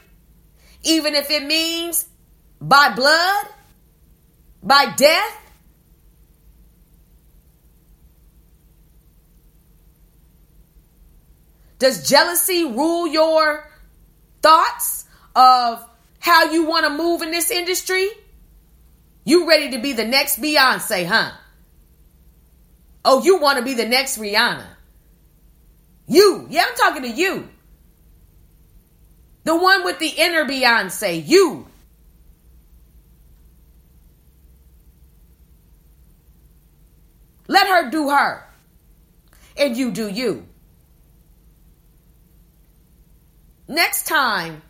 [0.84, 2.06] Even if it means
[2.60, 3.46] by blood?
[4.62, 5.41] By death?
[11.82, 13.68] Does jealousy rule your
[14.40, 15.04] thoughts
[15.34, 15.84] of
[16.20, 18.08] how you want to move in this industry?
[19.24, 21.32] You ready to be the next Beyonce, huh?
[23.04, 24.64] Oh, you want to be the next Rihanna.
[26.06, 26.46] You.
[26.50, 27.48] Yeah, I'm talking to you.
[29.42, 31.26] The one with the inner Beyonce.
[31.26, 31.66] You.
[37.48, 38.46] Let her do her.
[39.56, 40.46] And you do you.
[43.72, 44.60] Next time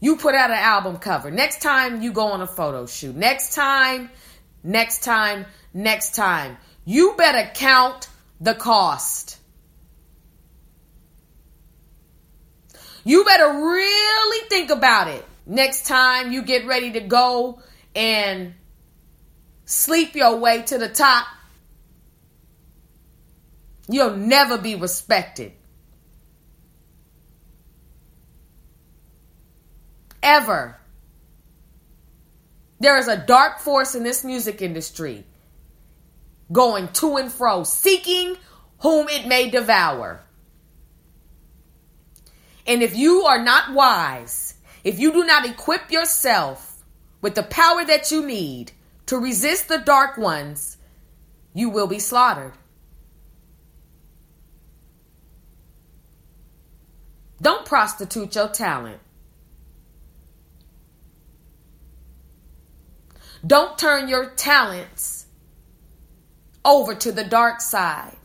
[0.00, 3.54] you put out an album cover, next time you go on a photo shoot, next
[3.54, 4.10] time,
[4.64, 8.08] next time, next time, you better count
[8.40, 9.38] the cost.
[13.04, 17.60] You better really think about it next time you get ready to go
[17.94, 18.54] and
[19.66, 21.28] sleep your way to the top.
[23.88, 25.52] You'll never be respected.
[30.22, 30.76] Ever.
[32.78, 35.24] There is a dark force in this music industry
[36.52, 38.36] going to and fro, seeking
[38.78, 40.22] whom it may devour.
[42.66, 44.54] And if you are not wise,
[44.84, 46.84] if you do not equip yourself
[47.20, 48.72] with the power that you need
[49.06, 50.76] to resist the dark ones,
[51.52, 52.52] you will be slaughtered.
[57.42, 59.00] Don't prostitute your talent.
[63.46, 65.26] Don't turn your talents
[66.64, 68.16] over to the dark side.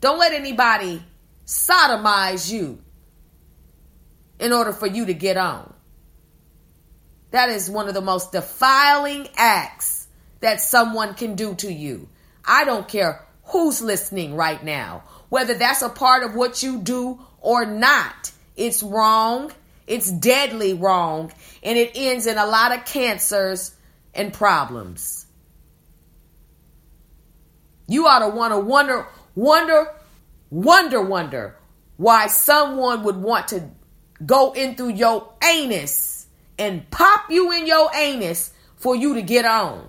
[0.00, 1.02] Don't let anybody
[1.46, 2.78] sodomize you
[4.38, 5.72] in order for you to get on.
[7.30, 10.06] That is one of the most defiling acts
[10.40, 12.08] that someone can do to you.
[12.44, 17.20] I don't care who's listening right now, whether that's a part of what you do
[17.40, 18.32] or not.
[18.56, 19.52] It's wrong.
[19.86, 21.32] It's deadly wrong.
[21.62, 23.74] And it ends in a lot of cancers
[24.14, 25.26] and problems.
[27.86, 29.92] You ought to want to wonder, wonder,
[30.50, 31.56] wonder, wonder
[31.96, 33.68] why someone would want to
[34.24, 36.26] go in through your anus
[36.58, 39.88] and pop you in your anus for you to get on.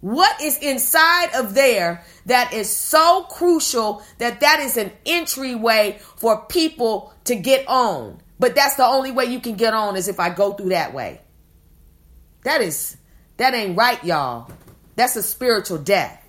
[0.00, 6.44] What is inside of there that is so crucial that that is an entryway for
[6.46, 8.20] people to get on?
[8.38, 10.92] But that's the only way you can get on is if I go through that
[10.92, 11.20] way.
[12.44, 12.96] That is
[13.38, 14.50] that ain't right, y'all.
[14.94, 16.22] That's a spiritual death.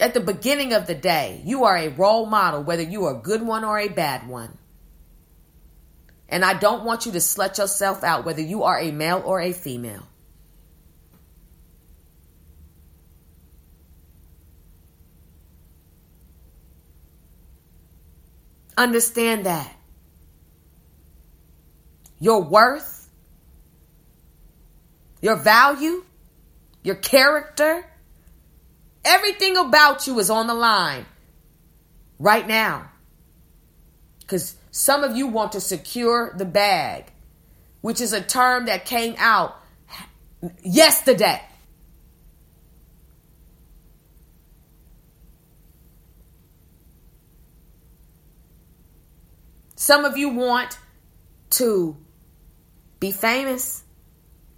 [0.00, 3.20] At the beginning of the day, you are a role model, whether you are a
[3.20, 4.58] good one or a bad one.
[6.28, 9.40] And I don't want you to slut yourself out, whether you are a male or
[9.40, 10.08] a female.
[18.76, 19.74] Understand that.
[22.18, 23.08] Your worth,
[25.20, 26.04] your value,
[26.82, 27.84] your character,
[29.04, 31.06] Everything about you is on the line
[32.18, 32.90] right now.
[34.20, 37.06] Because some of you want to secure the bag,
[37.80, 39.56] which is a term that came out
[40.62, 41.40] yesterday.
[49.82, 50.78] Some of you want
[51.58, 51.96] to
[53.00, 53.82] be famous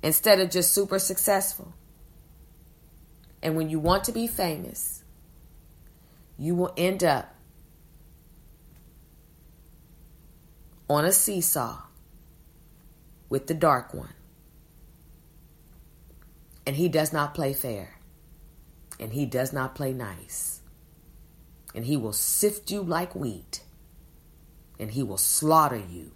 [0.02, 1.72] instead of just super successful.
[3.42, 5.02] And when you want to be famous,
[6.36, 7.34] you will end up
[10.90, 11.84] on a seesaw
[13.30, 14.12] with the dark one.
[16.66, 17.98] And he does not play fair.
[19.00, 20.60] And he does not play nice.
[21.74, 23.63] And he will sift you like wheat.
[24.84, 26.12] And he will slaughter you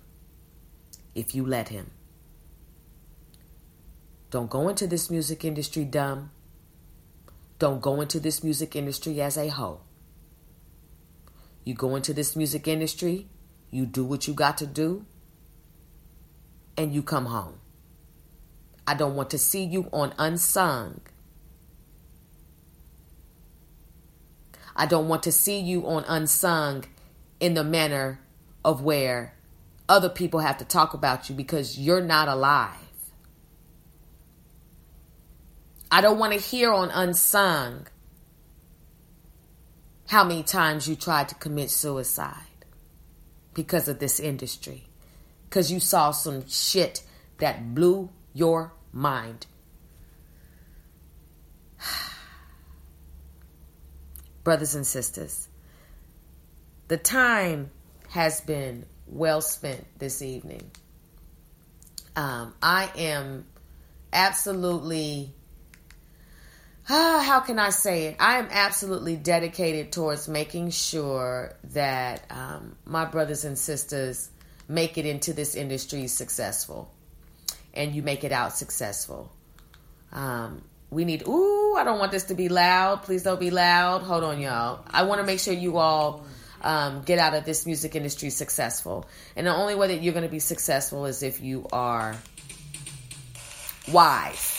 [1.15, 1.91] if you let him.
[4.31, 6.33] Don't go into this music industry dumb.
[7.59, 9.81] Don't go into this music industry as a hoe.
[11.65, 13.29] You go into this music industry,
[13.71, 15.07] you do what you got to do,
[16.77, 17.61] and you come home.
[18.87, 21.01] I don't want to see you on unsung.
[24.77, 26.85] I don't want to see you on unsung
[27.41, 28.21] in the manner
[28.65, 29.35] of where
[29.89, 32.75] other people have to talk about you because you're not alive.
[35.91, 37.87] I don't want to hear on unsung
[40.09, 42.35] how many times you tried to commit suicide
[43.55, 44.85] because of this industry.
[45.45, 47.03] Because you saw some shit
[47.39, 49.47] that blew your mind.
[54.45, 55.49] Brothers and sisters,
[56.89, 57.71] the time
[58.09, 60.71] has been well spent this evening.
[62.17, 63.47] Um, I am
[64.13, 65.33] absolutely,
[66.89, 68.17] ah, how can I say it?
[68.19, 74.31] I am absolutely dedicated towards making sure that um, my brothers and sisters
[74.69, 76.93] make it into this industry successful
[77.73, 79.31] and you make it out successful.
[80.13, 83.03] Um, we need, ooh, I don't want this to be loud.
[83.03, 84.03] Please don't be loud.
[84.03, 84.85] Hold on, y'all.
[84.91, 86.25] I want to make sure you all
[86.63, 89.07] um, get out of this music industry successful.
[89.37, 92.17] And the only way that you're going to be successful is if you are
[93.93, 94.55] wise.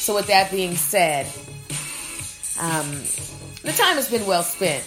[0.00, 1.26] So, with that being said,
[2.60, 2.90] um,
[3.62, 4.84] the time has been well spent.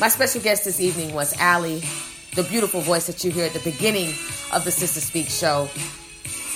[0.00, 1.82] My special guest this evening was Allie,
[2.34, 4.08] the beautiful voice that you hear at the beginning
[4.52, 5.68] of the Sister Speak show.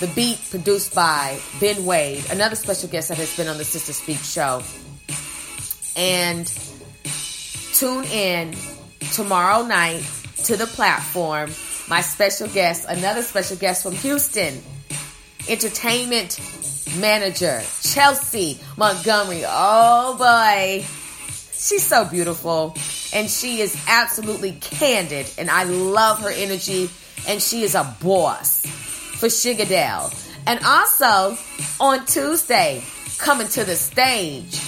[0.01, 3.93] The beat produced by Ben Wade, another special guest that has been on the Sister
[3.93, 4.63] Speak show.
[5.97, 6.47] And
[7.79, 8.57] tune in
[9.13, 10.03] tomorrow night
[10.37, 11.49] to the platform.
[11.89, 14.61] My special guest, another special guest from Houston,
[15.49, 16.41] entertainment
[16.99, 19.43] manager, Chelsea Montgomery.
[19.47, 20.85] Oh boy.
[21.53, 22.77] She's so beautiful
[23.15, 26.91] and she is absolutely candid and I love her energy
[27.29, 30.13] and she is a boss for Sugadale.
[30.49, 31.39] And also
[31.79, 32.83] on Tuesday,
[33.19, 34.61] coming to the stage,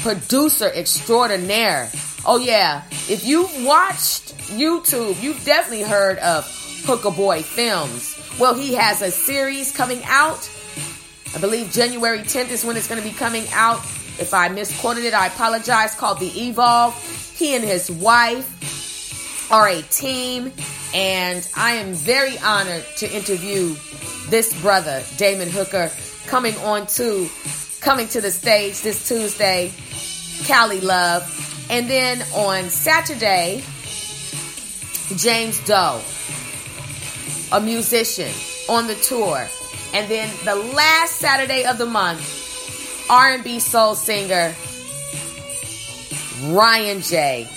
[0.00, 1.90] producer extraordinaire
[2.26, 6.46] Oh yeah, if you've watched YouTube, you've definitely heard of
[6.86, 8.18] Hooker Boy Films.
[8.38, 10.50] Well, he has a series coming out.
[11.34, 13.80] I believe January 10th is when it's going to be coming out.
[14.18, 15.94] If I misquoted it, I apologize.
[15.94, 16.94] Called The Evolve.
[17.36, 20.50] He and his wife are a team,
[20.94, 23.74] and I am very honored to interview
[24.30, 25.90] this brother, Damon Hooker,
[26.26, 27.28] coming on to
[27.82, 29.72] coming to the stage this Tuesday.
[30.44, 31.50] Cali Love.
[31.70, 33.62] And then on Saturday,
[35.16, 36.00] James Doe,
[37.52, 38.32] a musician
[38.68, 39.46] on the tour.
[39.92, 44.54] And then the last Saturday of the month, R&B soul singer
[46.42, 47.48] Ryan J.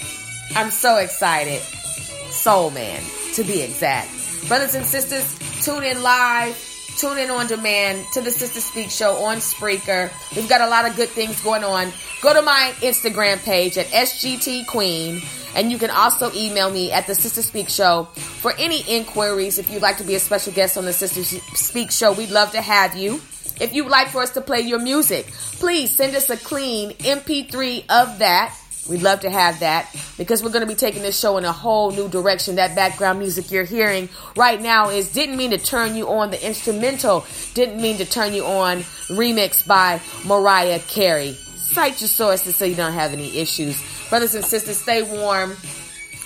[0.56, 1.62] I'm so excited.
[1.62, 3.02] Soul Man,
[3.34, 4.10] to be exact.
[4.48, 5.36] Brothers and sisters,
[5.66, 6.67] tune in live
[6.98, 10.12] Tune in on demand to the Sister Speak show on Spreaker.
[10.36, 11.92] We've got a lot of good things going on.
[12.24, 15.22] Go to my Instagram page at SGT Queen.
[15.56, 19.60] And you can also email me at the Sister Speak Show for any inquiries.
[19.60, 21.24] If you'd like to be a special guest on the Sister
[21.56, 23.22] Speak Show, we'd love to have you.
[23.62, 27.86] If you'd like for us to play your music, please send us a clean MP3
[27.90, 28.56] of that
[28.90, 31.52] We'd love to have that because we're going to be taking this show in a
[31.52, 32.56] whole new direction.
[32.56, 36.46] That background music you're hearing right now is didn't mean to turn you on the
[36.46, 41.34] instrumental, didn't mean to turn you on remix by Mariah Carey.
[41.34, 43.82] Cite your sources so you don't have any issues.
[44.10, 45.56] Brothers and sisters, stay warm,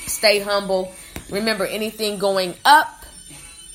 [0.05, 0.93] stay humble.
[1.31, 3.05] Remember, anything going up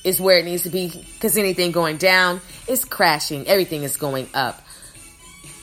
[0.05, 3.47] is where it needs to be because anything going down is crashing.
[3.49, 4.63] Everything is going up.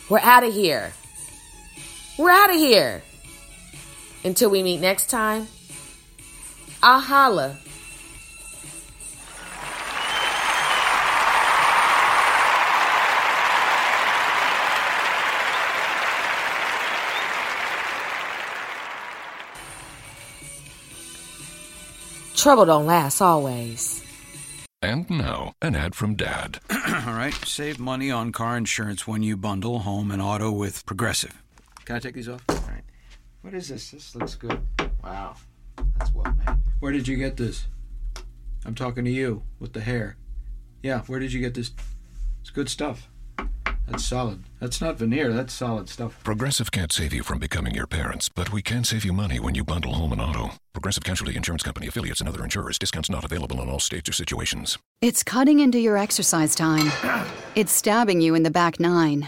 [0.10, 0.92] We're out of here.
[2.18, 3.02] We're out of here.
[4.26, 5.48] Until we meet next time,
[6.82, 7.58] I'll holla.
[22.36, 24.04] Trouble don't last always.
[24.82, 26.60] And now, an ad from Dad.
[26.70, 31.42] All right, save money on car insurance when you bundle home and auto with Progressive.
[31.86, 32.42] Can I take these off?
[32.50, 32.83] All right.
[33.44, 33.92] What is this?
[33.92, 34.62] This looks good.
[35.04, 35.36] Wow.
[36.00, 36.58] That's well made.
[36.80, 37.68] Where did you get this?
[38.66, 40.16] I'm talking to you with the hair.
[40.82, 41.72] Yeah, where did you get this?
[42.40, 43.10] It's good stuff.
[43.86, 44.44] That's solid.
[44.62, 46.24] That's not veneer, that's solid stuff.
[46.24, 49.56] Progressive can't save you from becoming your parents, but we can save you money when
[49.56, 50.52] you bundle home and auto.
[50.72, 52.80] Progressive Casualty Insurance Company affiliates and other insurers.
[52.80, 54.78] Discounts not available in all states or situations.
[55.02, 56.92] It's cutting into your exercise time.
[57.56, 59.28] It's stabbing you in the back nine